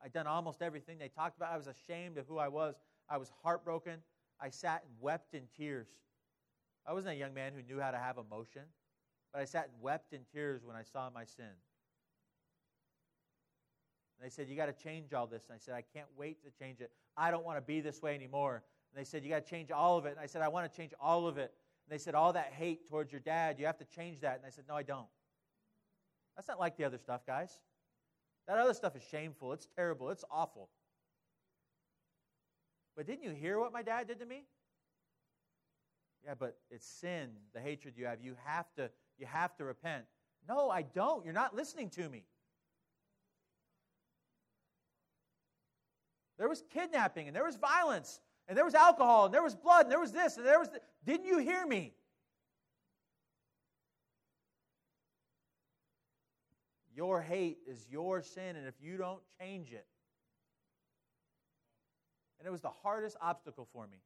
I'd 0.04 0.14
done 0.14 0.28
almost 0.28 0.62
everything 0.62 0.98
they 0.98 1.10
talked 1.10 1.38
about. 1.38 1.52
I 1.52 1.58
was 1.58 1.68
ashamed 1.68 2.18
of 2.18 2.28
who 2.28 2.38
I 2.38 2.48
was. 2.48 2.76
I 3.10 3.18
was 3.18 3.32
heartbroken. 3.44 4.00
I 4.40 4.50
sat 4.50 4.84
and 4.86 4.94
wept 5.02 5.34
in 5.34 5.44
tears. 5.58 5.88
I 6.88 6.94
wasn't 6.94 7.16
a 7.16 7.18
young 7.18 7.34
man 7.34 7.52
who 7.54 7.62
knew 7.62 7.82
how 7.82 7.92
to 7.92 7.98
have 7.98 8.18
emotion, 8.18 8.62
but 9.34 9.42
I 9.42 9.46
sat 9.46 9.70
and 9.74 9.82
wept 9.82 10.14
in 10.14 10.22
tears 10.34 10.62
when 10.64 10.76
I 10.76 10.84
saw 10.84 11.10
my 11.14 11.26
sin. 11.26 11.52
And 14.20 14.26
they 14.26 14.30
said, 14.30 14.50
You 14.50 14.56
got 14.56 14.66
to 14.66 14.84
change 14.84 15.14
all 15.14 15.28
this. 15.28 15.44
And 15.50 15.56
I 15.56 15.60
said, 15.60 15.76
I 15.76 15.84
can't 15.94 16.08
wait 16.18 16.44
to 16.44 16.64
change 16.64 16.82
it. 16.82 16.92
I 17.18 17.32
don't 17.32 17.46
want 17.46 17.58
to 17.58 17.62
be 17.62 17.82
this 17.82 18.02
way 18.02 18.16
anymore. 18.16 18.64
And 18.94 19.00
they 19.00 19.08
said, 19.08 19.24
You 19.24 19.30
got 19.30 19.46
to 19.46 19.50
change 19.50 19.72
all 19.72 19.98
of 19.98 20.06
it. 20.06 20.12
And 20.12 20.20
I 20.20 20.26
said, 20.26 20.42
I 20.42 20.48
want 20.48 20.72
to 20.72 20.76
change 20.76 20.94
all 21.00 21.28
of 21.28 21.38
it. 21.38 21.54
And 21.86 21.94
they 21.94 22.02
said, 22.02 22.16
All 22.16 22.34
that 22.34 22.52
hate 22.54 22.88
towards 22.88 23.12
your 23.12 23.22
dad, 23.22 23.60
you 23.60 23.66
have 23.66 23.78
to 23.78 23.86
change 23.86 24.22
that. 24.22 24.38
And 24.38 24.46
I 24.46 24.50
said, 24.50 24.66
No, 24.68 24.76
I 24.76 24.84
don't. 24.84 25.08
That's 26.36 26.48
not 26.48 26.60
like 26.60 26.78
the 26.78 26.86
other 26.86 26.98
stuff, 26.98 27.26
guys. 27.26 27.60
That 28.50 28.58
other 28.58 28.74
stuff 28.74 28.96
is 28.96 29.04
shameful. 29.04 29.54
It's 29.54 29.68
terrible. 29.76 30.10
It's 30.10 30.26
awful. 30.32 30.70
But 32.98 33.06
didn't 33.06 33.24
you 33.24 33.30
hear 33.30 33.60
what 33.60 33.72
my 33.72 33.84
dad 33.84 34.08
did 34.08 34.18
to 34.20 34.26
me? 34.26 34.46
Yeah, 36.26 36.34
but 36.38 36.58
it's 36.72 36.86
sin, 36.86 37.30
the 37.54 37.60
hatred 37.60 37.94
you 37.96 38.06
have. 38.06 38.22
You 38.24 38.36
have 38.44 38.66
to, 38.74 38.90
you 39.20 39.28
have 39.28 39.56
to 39.58 39.66
repent. 39.66 40.06
No, 40.48 40.72
I 40.72 40.82
don't. 40.82 41.24
You're 41.24 41.34
not 41.34 41.56
listening 41.56 41.92
to 41.92 42.10
me. 42.10 42.24
There 46.40 46.50
was 46.50 46.64
kidnapping 46.74 47.28
and 47.28 47.36
there 47.36 47.46
was 47.46 47.56
violence 47.56 48.20
and 48.48 48.58
there 48.58 48.66
was 48.66 48.74
alcohol 48.74 49.26
and 49.26 49.34
there 49.34 49.44
was 49.44 49.56
blood 49.56 49.86
and 49.86 49.92
there 49.92 50.00
was 50.00 50.12
this 50.12 50.38
and 50.38 50.46
there 50.46 50.58
was. 50.58 50.70
Didn't 51.06 51.28
you 51.28 51.38
hear 51.38 51.68
me? 51.68 51.94
Your 57.00 57.22
hate 57.22 57.60
is 57.66 57.88
your 57.90 58.22
sin, 58.22 58.58
and 58.58 58.68
if 58.68 58.74
you 58.82 58.98
don't 58.98 59.22
change 59.40 59.72
it, 59.72 59.86
and 62.38 62.46
it 62.46 62.52
was 62.52 62.60
the 62.60 62.74
hardest 62.84 63.16
obstacle 63.22 63.70
for 63.72 63.88
me. 63.88 64.00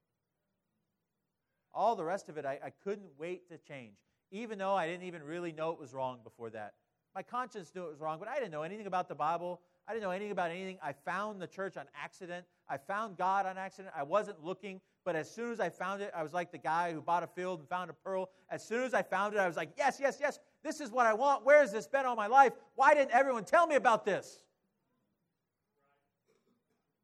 All 1.73 1.95
the 1.95 2.03
rest 2.03 2.29
of 2.29 2.38
it, 2.38 2.45
I, 2.45 2.60
I 2.63 2.69
couldn't 2.84 3.10
wait 3.17 3.49
to 3.49 3.58
change, 3.58 3.95
even 4.29 4.60
though 4.60 4.75
I 4.75 4.86
didn't 4.86 5.08
even 5.08 5.23
really 5.23 5.51
know 5.51 5.71
it 5.71 5.79
was 5.79 5.91
wrong 5.91 6.19
before 6.23 6.51
that. 6.51 6.75
My 7.15 7.23
conscience 7.23 7.71
knew 7.73 7.84
it 7.84 7.89
was 7.89 7.99
wrong, 7.99 8.19
but 8.19 8.27
I 8.27 8.36
didn't 8.36 8.51
know 8.51 8.62
anything 8.62 8.86
about 8.86 9.10
the 9.10 9.15
Bible. 9.15 9.62
I 9.88 9.93
didn't 9.93 10.03
know 10.03 10.12
anything 10.12 10.32
about 10.32 10.51
anything. 10.51 10.77
I 10.84 10.93
found 10.93 11.41
the 11.41 11.47
church 11.47 11.77
on 11.77 11.86
accident. 11.99 12.45
I 12.69 12.77
found 12.77 13.17
God 13.17 13.47
on 13.47 13.58
accident. 13.58 13.95
I 13.97 14.03
wasn't 14.03 14.45
looking, 14.45 14.79
but 15.03 15.15
as 15.15 15.34
soon 15.34 15.51
as 15.51 15.60
I 15.60 15.71
found 15.71 16.03
it, 16.03 16.12
I 16.15 16.21
was 16.21 16.32
like 16.32 16.51
the 16.51 16.60
guy 16.60 16.93
who 16.93 17.01
bought 17.01 17.23
a 17.23 17.27
field 17.27 17.62
and 17.62 17.67
found 17.67 17.89
a 17.89 17.93
pearl. 17.93 18.29
As 18.51 18.63
soon 18.63 18.84
as 18.84 18.93
I 18.93 19.01
found 19.01 19.34
it, 19.34 19.39
I 19.39 19.47
was 19.47 19.58
like, 19.58 19.71
yes, 19.79 19.97
yes, 19.99 20.19
yes, 20.21 20.38
this 20.63 20.80
is 20.80 20.91
what 20.91 21.06
I 21.06 21.13
want. 21.13 21.45
Where 21.45 21.60
has 21.60 21.71
this 21.71 21.88
been 21.88 22.06
all 22.06 22.15
my 22.15 22.28
life? 22.28 22.54
Why 22.76 22.93
didn't 22.93 23.12
everyone 23.12 23.43
tell 23.43 23.67
me 23.67 23.76
about 23.76 24.06
this? 24.06 24.39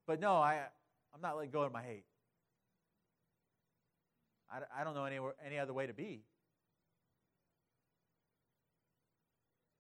But 0.08 0.19
no, 0.19 0.34
I, 0.36 0.62
I'm 1.13 1.22
not 1.22 1.36
letting 1.36 1.52
go 1.52 1.62
of 1.63 1.72
my 1.72 1.84
hate. 1.84 2.06
I, 4.52 4.82
I 4.82 4.84
don't 4.84 4.95
know 4.95 5.06
any, 5.06 5.19
any 5.45 5.60
other 5.60 5.74
way 5.74 5.88
to 5.88 5.93
be. 5.93 6.24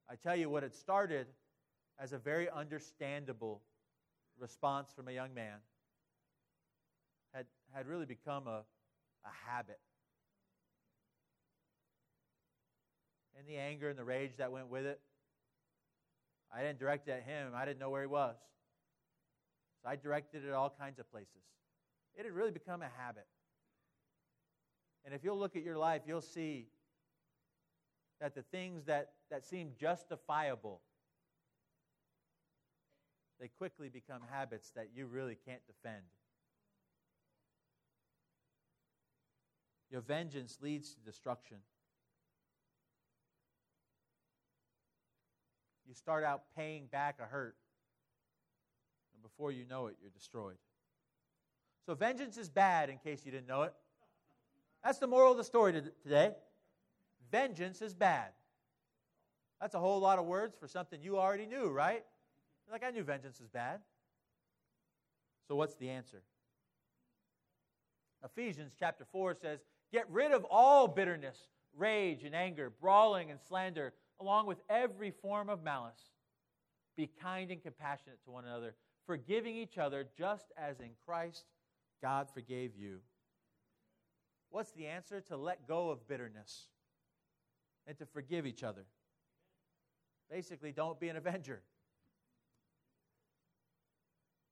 I 0.09 0.15
tell 0.15 0.35
you 0.35 0.49
what, 0.49 0.63
it 0.63 0.75
started 0.75 1.27
as 1.99 2.13
a 2.13 2.17
very 2.17 2.49
understandable 2.49 3.61
response 4.39 4.91
from 4.95 5.07
a 5.07 5.11
young 5.11 5.33
man 5.33 5.57
had, 7.33 7.45
had 7.73 7.87
really 7.87 8.05
become 8.05 8.47
a, 8.47 8.63
a 9.25 9.49
habit. 9.51 9.79
And 13.39 13.47
the 13.47 13.57
anger 13.57 13.89
and 13.89 13.97
the 13.97 14.03
rage 14.03 14.33
that 14.37 14.51
went 14.51 14.67
with 14.67 14.85
it, 14.85 14.99
I 16.53 16.61
didn't 16.61 16.77
direct 16.79 17.07
it 17.07 17.11
at 17.11 17.23
him. 17.23 17.53
I 17.55 17.63
didn't 17.63 17.79
know 17.79 17.89
where 17.89 18.01
he 18.01 18.07
was. 18.07 18.35
So 19.81 19.89
I 19.89 19.95
directed 19.95 20.43
it 20.43 20.49
at 20.49 20.53
all 20.53 20.75
kinds 20.77 20.99
of 20.99 21.09
places. 21.09 21.41
It 22.15 22.25
had 22.25 22.33
really 22.33 22.51
become 22.51 22.81
a 22.81 22.89
habit. 22.97 23.25
And 25.05 25.13
if 25.13 25.23
you'll 25.23 25.39
look 25.39 25.55
at 25.55 25.63
your 25.63 25.77
life, 25.77 26.01
you'll 26.05 26.19
see 26.19 26.67
that 28.19 28.35
the 28.35 28.41
things 28.41 28.83
that, 28.85 29.13
that 29.31 29.45
seem 29.45 29.71
justifiable 29.79 30.81
they 33.39 33.47
quickly 33.47 33.87
become 33.87 34.21
habits 34.29 34.71
that 34.75 34.89
you 34.93 35.05
really 35.05 35.37
can't 35.45 35.61
defend. 35.65 36.03
Your 39.89 40.01
vengeance 40.01 40.57
leads 40.61 40.93
to 40.93 40.99
destruction. 40.99 41.57
You 45.89 45.95
start 45.95 46.23
out 46.23 46.43
paying 46.55 46.85
back 46.85 47.17
a 47.19 47.25
hurt, 47.25 47.55
and 49.11 49.23
before 49.23 49.51
you 49.51 49.65
know 49.65 49.87
it, 49.87 49.95
you're 49.99 50.11
destroyed. 50.11 50.57
So, 51.87 51.95
vengeance 51.95 52.37
is 52.37 52.47
bad, 52.47 52.91
in 52.91 52.99
case 52.99 53.25
you 53.25 53.31
didn't 53.31 53.47
know 53.47 53.63
it. 53.63 53.73
That's 54.83 54.99
the 54.99 55.07
moral 55.07 55.31
of 55.31 55.39
the 55.39 55.43
story 55.43 55.73
today. 56.03 56.35
Vengeance 57.31 57.81
is 57.81 57.95
bad. 57.95 58.29
That's 59.59 59.73
a 59.73 59.79
whole 59.79 59.99
lot 59.99 60.19
of 60.19 60.25
words 60.25 60.55
for 60.59 60.67
something 60.67 61.01
you 61.01 61.17
already 61.17 61.47
knew, 61.47 61.69
right? 61.69 62.05
like, 62.71 62.83
I 62.83 62.91
knew 62.91 63.01
vengeance 63.01 63.41
is 63.41 63.47
bad. 63.47 63.79
So, 65.47 65.55
what's 65.55 65.73
the 65.73 65.89
answer? 65.89 66.21
Ephesians 68.23 68.73
chapter 68.77 69.05
4 69.11 69.33
says, 69.33 69.59
Get 69.91 70.05
rid 70.11 70.33
of 70.33 70.45
all 70.51 70.87
bitterness, 70.87 71.47
rage, 71.75 72.25
and 72.25 72.35
anger, 72.35 72.71
brawling 72.79 73.31
and 73.31 73.39
slander, 73.41 73.93
along 74.19 74.47
with 74.47 74.59
every 74.69 75.11
form 75.11 75.49
of 75.49 75.63
malice. 75.63 76.11
Be 76.97 77.09
kind 77.21 77.51
and 77.51 77.61
compassionate 77.61 78.23
to 78.25 78.31
one 78.31 78.45
another, 78.45 78.75
forgiving 79.05 79.55
each 79.55 79.77
other 79.77 80.05
just 80.17 80.51
as 80.57 80.79
in 80.79 80.89
Christ 81.05 81.45
God 82.01 82.27
forgave 82.33 82.75
you. 82.75 82.99
What's 84.49 84.71
the 84.71 84.87
answer? 84.87 85.21
To 85.21 85.37
let 85.37 85.67
go 85.67 85.89
of 85.89 86.07
bitterness 86.07 86.67
and 87.87 87.97
to 87.97 88.05
forgive 88.05 88.45
each 88.45 88.63
other. 88.63 88.85
Basically, 90.29 90.71
don't 90.71 90.99
be 90.99 91.09
an 91.09 91.15
avenger. 91.15 91.61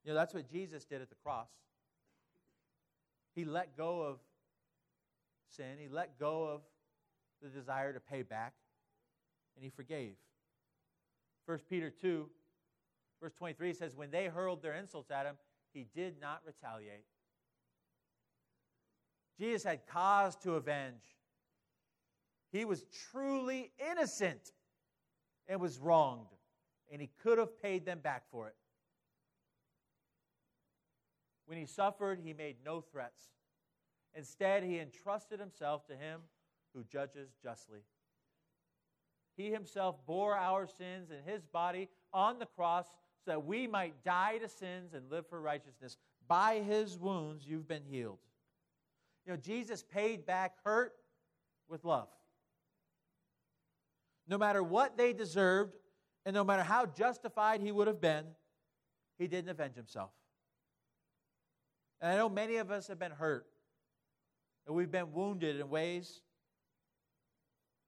You 0.03 0.13
know, 0.13 0.15
that's 0.15 0.33
what 0.33 0.49
Jesus 0.49 0.85
did 0.85 1.01
at 1.01 1.09
the 1.09 1.15
cross. 1.15 1.49
He 3.35 3.45
let 3.45 3.75
go 3.75 4.01
of 4.01 4.19
sin, 5.49 5.77
he 5.79 5.87
let 5.87 6.19
go 6.19 6.45
of 6.45 6.61
the 7.41 7.49
desire 7.49 7.93
to 7.93 7.99
pay 7.99 8.23
back, 8.23 8.53
and 9.57 9.63
he 9.63 9.69
forgave. 9.69 10.15
1 11.47 11.59
Peter 11.69 11.89
2, 11.89 12.29
verse 13.21 13.33
23 13.33 13.73
says, 13.73 13.95
When 13.95 14.11
they 14.11 14.27
hurled 14.27 14.61
their 14.61 14.75
insults 14.75 15.11
at 15.11 15.25
him, 15.25 15.35
he 15.73 15.87
did 15.95 16.21
not 16.21 16.41
retaliate. 16.45 17.05
Jesus 19.39 19.63
had 19.63 19.85
cause 19.87 20.35
to 20.37 20.53
avenge. 20.53 21.03
He 22.51 22.65
was 22.65 22.85
truly 23.11 23.71
innocent 23.91 24.51
and 25.47 25.59
was 25.59 25.79
wronged, 25.79 26.27
and 26.91 27.01
he 27.01 27.09
could 27.21 27.37
have 27.37 27.61
paid 27.61 27.85
them 27.85 27.99
back 27.99 28.23
for 28.31 28.47
it. 28.47 28.55
When 31.45 31.57
he 31.57 31.65
suffered, 31.65 32.19
he 32.23 32.33
made 32.33 32.57
no 32.63 32.81
threats. 32.81 33.23
Instead, 34.13 34.63
he 34.63 34.79
entrusted 34.79 35.39
himself 35.39 35.85
to 35.87 35.95
him 35.95 36.21
who 36.73 36.83
judges 36.83 37.29
justly. 37.41 37.81
He 39.37 39.51
himself 39.51 39.95
bore 40.07 40.35
our 40.35 40.67
sins 40.67 41.11
in 41.11 41.31
his 41.31 41.45
body 41.45 41.89
on 42.11 42.39
the 42.39 42.47
cross 42.47 42.87
so 43.23 43.31
that 43.31 43.45
we 43.45 43.67
might 43.67 44.03
die 44.03 44.39
to 44.39 44.49
sins 44.49 44.93
and 44.93 45.09
live 45.11 45.27
for 45.27 45.39
righteousness. 45.39 45.95
By 46.27 46.55
his 46.59 46.97
wounds, 46.97 47.45
you've 47.47 47.67
been 47.67 47.83
healed. 47.87 48.17
You 49.25 49.33
know, 49.33 49.37
Jesus 49.37 49.83
paid 49.83 50.25
back 50.25 50.55
hurt 50.63 50.93
with 51.69 51.85
love. 51.85 52.07
No 54.27 54.37
matter 54.37 54.63
what 54.63 54.97
they 54.97 55.13
deserved, 55.13 55.77
and 56.25 56.33
no 56.33 56.43
matter 56.43 56.63
how 56.63 56.85
justified 56.85 57.61
he 57.61 57.71
would 57.71 57.87
have 57.87 58.01
been, 58.01 58.25
he 59.17 59.27
didn't 59.27 59.49
avenge 59.49 59.75
himself. 59.75 60.09
And 62.01 62.11
I 62.11 62.17
know 62.17 62.27
many 62.27 62.57
of 62.57 62.71
us 62.71 62.87
have 62.87 62.99
been 62.99 63.11
hurt, 63.11 63.45
and 64.65 64.75
we've 64.75 64.91
been 64.91 65.13
wounded 65.13 65.59
in 65.59 65.69
ways 65.69 66.21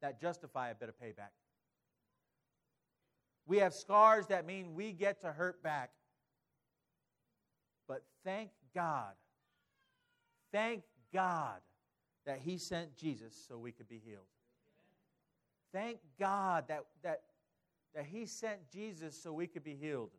that 0.01 0.21
justify 0.21 0.69
a 0.69 0.75
bit 0.75 0.89
of 0.89 0.95
payback. 0.99 1.31
We 3.45 3.57
have 3.57 3.73
scars 3.73 4.27
that 4.27 4.45
mean 4.45 4.75
we 4.75 4.91
get 4.91 5.21
to 5.21 5.31
hurt 5.31 5.63
back. 5.63 5.91
But 7.87 8.03
thank 8.23 8.51
God, 8.75 9.13
thank 10.51 10.83
God 11.11 11.59
that 12.25 12.39
He 12.39 12.57
sent 12.57 12.95
Jesus 12.95 13.33
so 13.47 13.57
we 13.57 13.71
could 13.71 13.89
be 13.89 13.99
healed. 14.05 14.27
Thank 15.73 15.97
God 16.19 16.65
that, 16.67 16.85
that, 17.03 17.21
that 17.95 18.05
He 18.05 18.27
sent 18.27 18.59
Jesus 18.71 19.19
so 19.19 19.33
we 19.33 19.47
could 19.47 19.63
be 19.63 19.75
healed. 19.75 20.11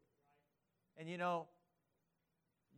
And 0.97 1.09
you 1.09 1.17
know, 1.17 1.47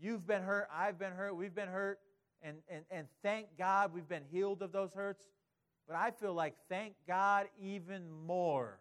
you've 0.00 0.26
been 0.26 0.42
hurt, 0.42 0.68
I've 0.70 0.98
been 0.98 1.12
hurt, 1.12 1.34
we've 1.34 1.54
been 1.54 1.68
hurt, 1.68 1.98
and, 2.42 2.56
and, 2.68 2.84
and 2.90 3.06
thank 3.22 3.46
God 3.56 3.94
we've 3.94 4.08
been 4.08 4.24
healed 4.30 4.62
of 4.62 4.72
those 4.72 4.92
hurts. 4.92 5.24
But 5.86 5.96
I 5.96 6.10
feel 6.10 6.34
like 6.34 6.54
thank 6.68 6.94
God 7.06 7.48
even 7.60 8.10
more 8.26 8.78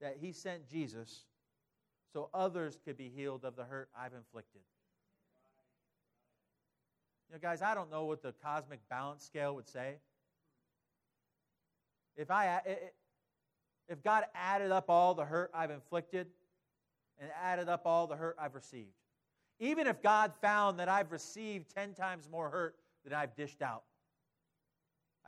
that 0.00 0.16
He 0.20 0.32
sent 0.32 0.68
Jesus 0.68 1.24
so 2.12 2.30
others 2.32 2.78
could 2.84 2.96
be 2.96 3.10
healed 3.14 3.44
of 3.44 3.56
the 3.56 3.64
hurt 3.64 3.88
I've 3.98 4.14
inflicted. 4.14 4.62
You 7.28 7.34
know, 7.34 7.40
guys, 7.40 7.60
I 7.60 7.74
don't 7.74 7.90
know 7.90 8.04
what 8.04 8.22
the 8.22 8.32
cosmic 8.42 8.80
balance 8.88 9.24
scale 9.24 9.54
would 9.54 9.68
say. 9.68 9.96
If 12.16 12.30
I 12.30 12.60
if 13.88 14.02
God 14.02 14.24
added 14.34 14.70
up 14.70 14.86
all 14.88 15.14
the 15.14 15.24
hurt 15.24 15.50
I've 15.54 15.70
inflicted 15.70 16.26
and 17.20 17.30
added 17.42 17.68
up 17.68 17.82
all 17.84 18.06
the 18.06 18.16
hurt 18.16 18.36
I've 18.40 18.54
received, 18.54 18.94
even 19.60 19.86
if 19.86 20.02
God 20.02 20.32
found 20.40 20.78
that 20.78 20.88
I've 20.88 21.12
received 21.12 21.74
10 21.74 21.94
times 21.94 22.28
more 22.30 22.48
hurt 22.48 22.76
than 23.04 23.12
I've 23.12 23.34
dished 23.36 23.62
out, 23.62 23.84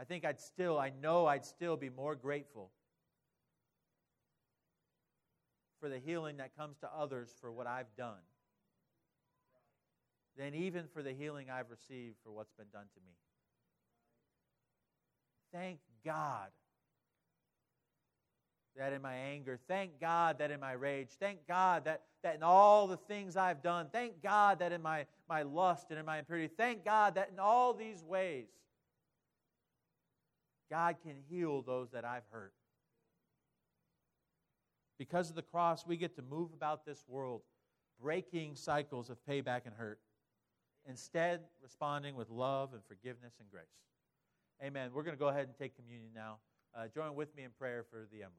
I 0.00 0.04
think 0.04 0.24
I'd 0.24 0.40
still, 0.40 0.78
I 0.78 0.92
know 1.02 1.26
I'd 1.26 1.44
still 1.44 1.76
be 1.76 1.90
more 1.90 2.14
grateful 2.14 2.70
for 5.78 5.90
the 5.90 5.98
healing 5.98 6.38
that 6.38 6.56
comes 6.56 6.78
to 6.78 6.88
others 6.96 7.28
for 7.40 7.52
what 7.52 7.66
I've 7.66 7.94
done 7.98 8.22
than 10.38 10.54
even 10.54 10.86
for 10.94 11.02
the 11.02 11.12
healing 11.12 11.48
I've 11.50 11.70
received 11.70 12.16
for 12.24 12.32
what's 12.32 12.52
been 12.52 12.68
done 12.72 12.86
to 12.94 13.00
me. 13.04 13.12
Thank 15.52 15.80
God 16.02 16.48
that 18.76 18.94
in 18.94 19.02
my 19.02 19.14
anger, 19.14 19.58
thank 19.68 20.00
God 20.00 20.38
that 20.38 20.50
in 20.50 20.60
my 20.60 20.72
rage, 20.72 21.08
thank 21.18 21.46
God 21.46 21.84
that, 21.84 22.04
that 22.22 22.36
in 22.36 22.42
all 22.42 22.86
the 22.86 22.96
things 22.96 23.36
I've 23.36 23.62
done, 23.62 23.88
thank 23.92 24.22
God 24.22 24.60
that 24.60 24.72
in 24.72 24.80
my, 24.80 25.04
my 25.28 25.42
lust 25.42 25.88
and 25.90 25.98
in 25.98 26.06
my 26.06 26.20
impurity, 26.20 26.50
thank 26.56 26.86
God 26.86 27.16
that 27.16 27.28
in 27.30 27.38
all 27.38 27.74
these 27.74 28.02
ways, 28.02 28.46
God 30.70 30.96
can 31.02 31.16
heal 31.28 31.62
those 31.62 31.90
that 31.90 32.04
I've 32.04 32.26
hurt. 32.30 32.52
Because 34.98 35.30
of 35.30 35.36
the 35.36 35.42
cross, 35.42 35.86
we 35.86 35.96
get 35.96 36.16
to 36.16 36.22
move 36.22 36.52
about 36.52 36.84
this 36.84 37.02
world, 37.08 37.40
breaking 38.00 38.54
cycles 38.54 39.10
of 39.10 39.16
payback 39.28 39.62
and 39.64 39.74
hurt 39.74 39.98
instead 40.88 41.40
responding 41.62 42.16
with 42.16 42.30
love 42.30 42.72
and 42.72 42.82
forgiveness 42.86 43.34
and 43.40 43.50
grace. 43.50 43.64
Amen. 44.62 44.90
We're 44.92 45.02
going 45.02 45.16
to 45.16 45.20
go 45.20 45.28
ahead 45.28 45.46
and 45.46 45.56
take 45.58 45.76
communion 45.76 46.10
now. 46.14 46.38
Uh, 46.76 46.86
join 46.94 47.14
with 47.14 47.34
me 47.34 47.44
in 47.44 47.50
prayer 47.58 47.84
for 47.90 48.06
the 48.12 48.18
emblems. 48.18 48.36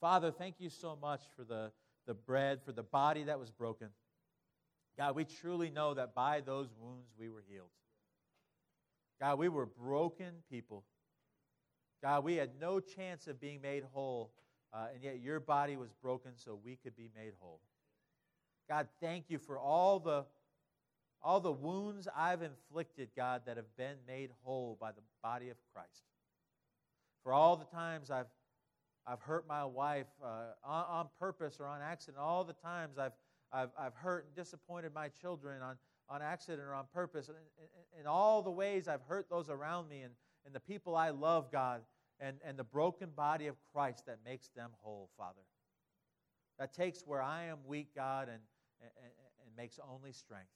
Father, 0.00 0.30
thank 0.30 0.56
you 0.58 0.70
so 0.70 0.98
much 1.00 1.20
for 1.36 1.44
the, 1.44 1.70
the 2.06 2.14
bread, 2.14 2.60
for 2.64 2.72
the 2.72 2.82
body 2.82 3.24
that 3.24 3.38
was 3.38 3.50
broken. 3.50 3.88
God, 4.98 5.14
we 5.14 5.24
truly 5.24 5.70
know 5.70 5.94
that 5.94 6.14
by 6.14 6.40
those 6.40 6.68
wounds 6.80 7.08
we 7.18 7.28
were 7.28 7.44
healed. 7.48 7.68
God, 9.20 9.38
we 9.38 9.48
were 9.48 9.66
broken 9.66 10.32
people. 10.50 10.84
God, 12.04 12.22
we 12.22 12.36
had 12.36 12.50
no 12.60 12.80
chance 12.80 13.28
of 13.28 13.40
being 13.40 13.62
made 13.62 13.82
whole, 13.94 14.30
uh, 14.74 14.88
and 14.92 15.02
yet 15.02 15.22
your 15.22 15.40
body 15.40 15.78
was 15.78 15.88
broken 16.02 16.32
so 16.36 16.58
we 16.62 16.76
could 16.76 16.94
be 16.94 17.08
made 17.16 17.32
whole. 17.40 17.60
God, 18.68 18.88
thank 19.00 19.30
you 19.30 19.38
for 19.38 19.58
all 19.58 19.98
the 19.98 20.26
all 21.22 21.40
the 21.40 21.50
wounds 21.50 22.06
I've 22.14 22.42
inflicted, 22.42 23.08
God, 23.16 23.40
that 23.46 23.56
have 23.56 23.74
been 23.78 23.96
made 24.06 24.28
whole 24.42 24.76
by 24.78 24.92
the 24.92 25.00
body 25.22 25.48
of 25.48 25.56
Christ. 25.72 26.04
For 27.22 27.32
all 27.32 27.56
the 27.56 27.64
times 27.64 28.10
I've, 28.10 28.26
I've 29.06 29.22
hurt 29.22 29.48
my 29.48 29.64
wife 29.64 30.08
uh, 30.22 30.52
on, 30.62 30.84
on, 30.90 31.08
purpose 31.18 31.56
or 31.58 31.66
on 31.66 31.80
accident, 31.80 32.22
all 32.22 32.44
the 32.44 32.52
times 32.52 32.98
I've, 32.98 33.12
I've, 33.50 33.70
I've 33.78 33.94
hurt 33.94 34.26
and 34.26 34.36
disappointed 34.36 34.92
my 34.94 35.08
children 35.08 35.62
on, 35.62 35.76
on 36.10 36.20
accident 36.20 36.68
or 36.68 36.74
on 36.74 36.84
purpose, 36.92 37.28
and, 37.28 37.38
in, 37.56 38.00
in 38.02 38.06
all 38.06 38.42
the 38.42 38.50
ways 38.50 38.86
I've 38.86 39.04
hurt 39.08 39.30
those 39.30 39.48
around 39.48 39.88
me 39.88 40.02
and, 40.02 40.12
and 40.44 40.54
the 40.54 40.60
people 40.60 40.94
I 40.94 41.08
love, 41.08 41.50
God, 41.50 41.80
and, 42.20 42.36
and 42.44 42.58
the 42.58 42.64
broken 42.64 43.10
body 43.10 43.46
of 43.46 43.56
Christ 43.72 44.06
that 44.06 44.18
makes 44.24 44.48
them 44.48 44.70
whole, 44.80 45.10
Father. 45.16 45.40
That 46.58 46.72
takes 46.72 47.02
where 47.06 47.22
I 47.22 47.44
am 47.44 47.58
weak, 47.66 47.88
God, 47.94 48.28
and, 48.28 48.40
and, 48.80 48.90
and 49.40 49.56
makes 49.56 49.78
only 49.90 50.12
strength. 50.12 50.50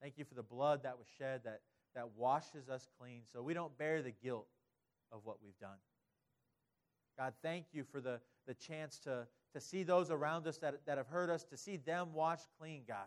Thank 0.00 0.18
you 0.18 0.24
for 0.24 0.34
the 0.34 0.42
blood 0.42 0.82
that 0.82 0.98
was 0.98 1.06
shed 1.18 1.42
that, 1.44 1.60
that 1.94 2.08
washes 2.16 2.68
us 2.68 2.88
clean 2.98 3.22
so 3.32 3.42
we 3.42 3.54
don't 3.54 3.76
bear 3.76 4.02
the 4.02 4.10
guilt 4.10 4.48
of 5.12 5.20
what 5.24 5.36
we've 5.42 5.58
done. 5.60 5.78
God, 7.18 7.34
thank 7.42 7.66
you 7.72 7.84
for 7.84 8.00
the, 8.00 8.20
the 8.46 8.54
chance 8.54 8.98
to, 9.00 9.26
to 9.52 9.60
see 9.60 9.82
those 9.82 10.10
around 10.10 10.46
us 10.46 10.56
that, 10.58 10.86
that 10.86 10.96
have 10.96 11.06
hurt 11.08 11.28
us, 11.28 11.44
to 11.44 11.56
see 11.56 11.76
them 11.76 12.14
washed 12.14 12.46
clean, 12.58 12.82
God. 12.88 13.06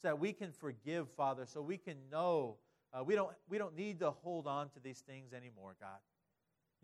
So 0.00 0.08
that 0.08 0.18
we 0.18 0.32
can 0.32 0.50
forgive, 0.52 1.10
Father, 1.10 1.44
so 1.46 1.60
we 1.60 1.76
can 1.76 1.96
know 2.10 2.56
uh, 2.94 3.02
we, 3.02 3.14
don't, 3.14 3.30
we 3.48 3.58
don't 3.58 3.76
need 3.76 3.98
to 4.00 4.10
hold 4.10 4.46
on 4.46 4.68
to 4.70 4.80
these 4.80 5.00
things 5.00 5.32
anymore, 5.32 5.74
God. 5.80 5.98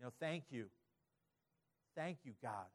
You 0.01 0.07
know, 0.07 0.13
thank 0.19 0.45
you. 0.49 0.65
Thank 1.95 2.25
you, 2.25 2.33
God, 2.41 2.65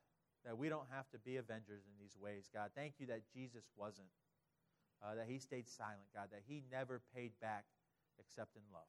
that 0.44 0.56
we 0.56 0.68
don't 0.68 0.86
have 0.94 1.10
to 1.10 1.18
be 1.18 1.38
avengers 1.38 1.82
in 1.82 1.98
these 1.98 2.14
ways, 2.14 2.48
God. 2.54 2.70
Thank 2.76 2.94
you 3.00 3.06
that 3.08 3.22
Jesus 3.34 3.64
wasn't 3.76 4.06
uh, 5.02 5.16
that 5.16 5.26
he 5.26 5.40
stayed 5.40 5.68
silent, 5.68 6.06
God, 6.14 6.28
that 6.30 6.42
he 6.46 6.62
never 6.70 7.02
paid 7.12 7.32
back 7.42 7.64
except 8.20 8.54
in 8.54 8.62
love. 8.72 8.86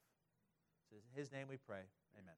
So 0.88 0.97
in 0.97 1.19
his 1.19 1.31
name 1.31 1.47
we 1.49 1.57
pray. 1.57 1.89
Amen. 2.13 2.38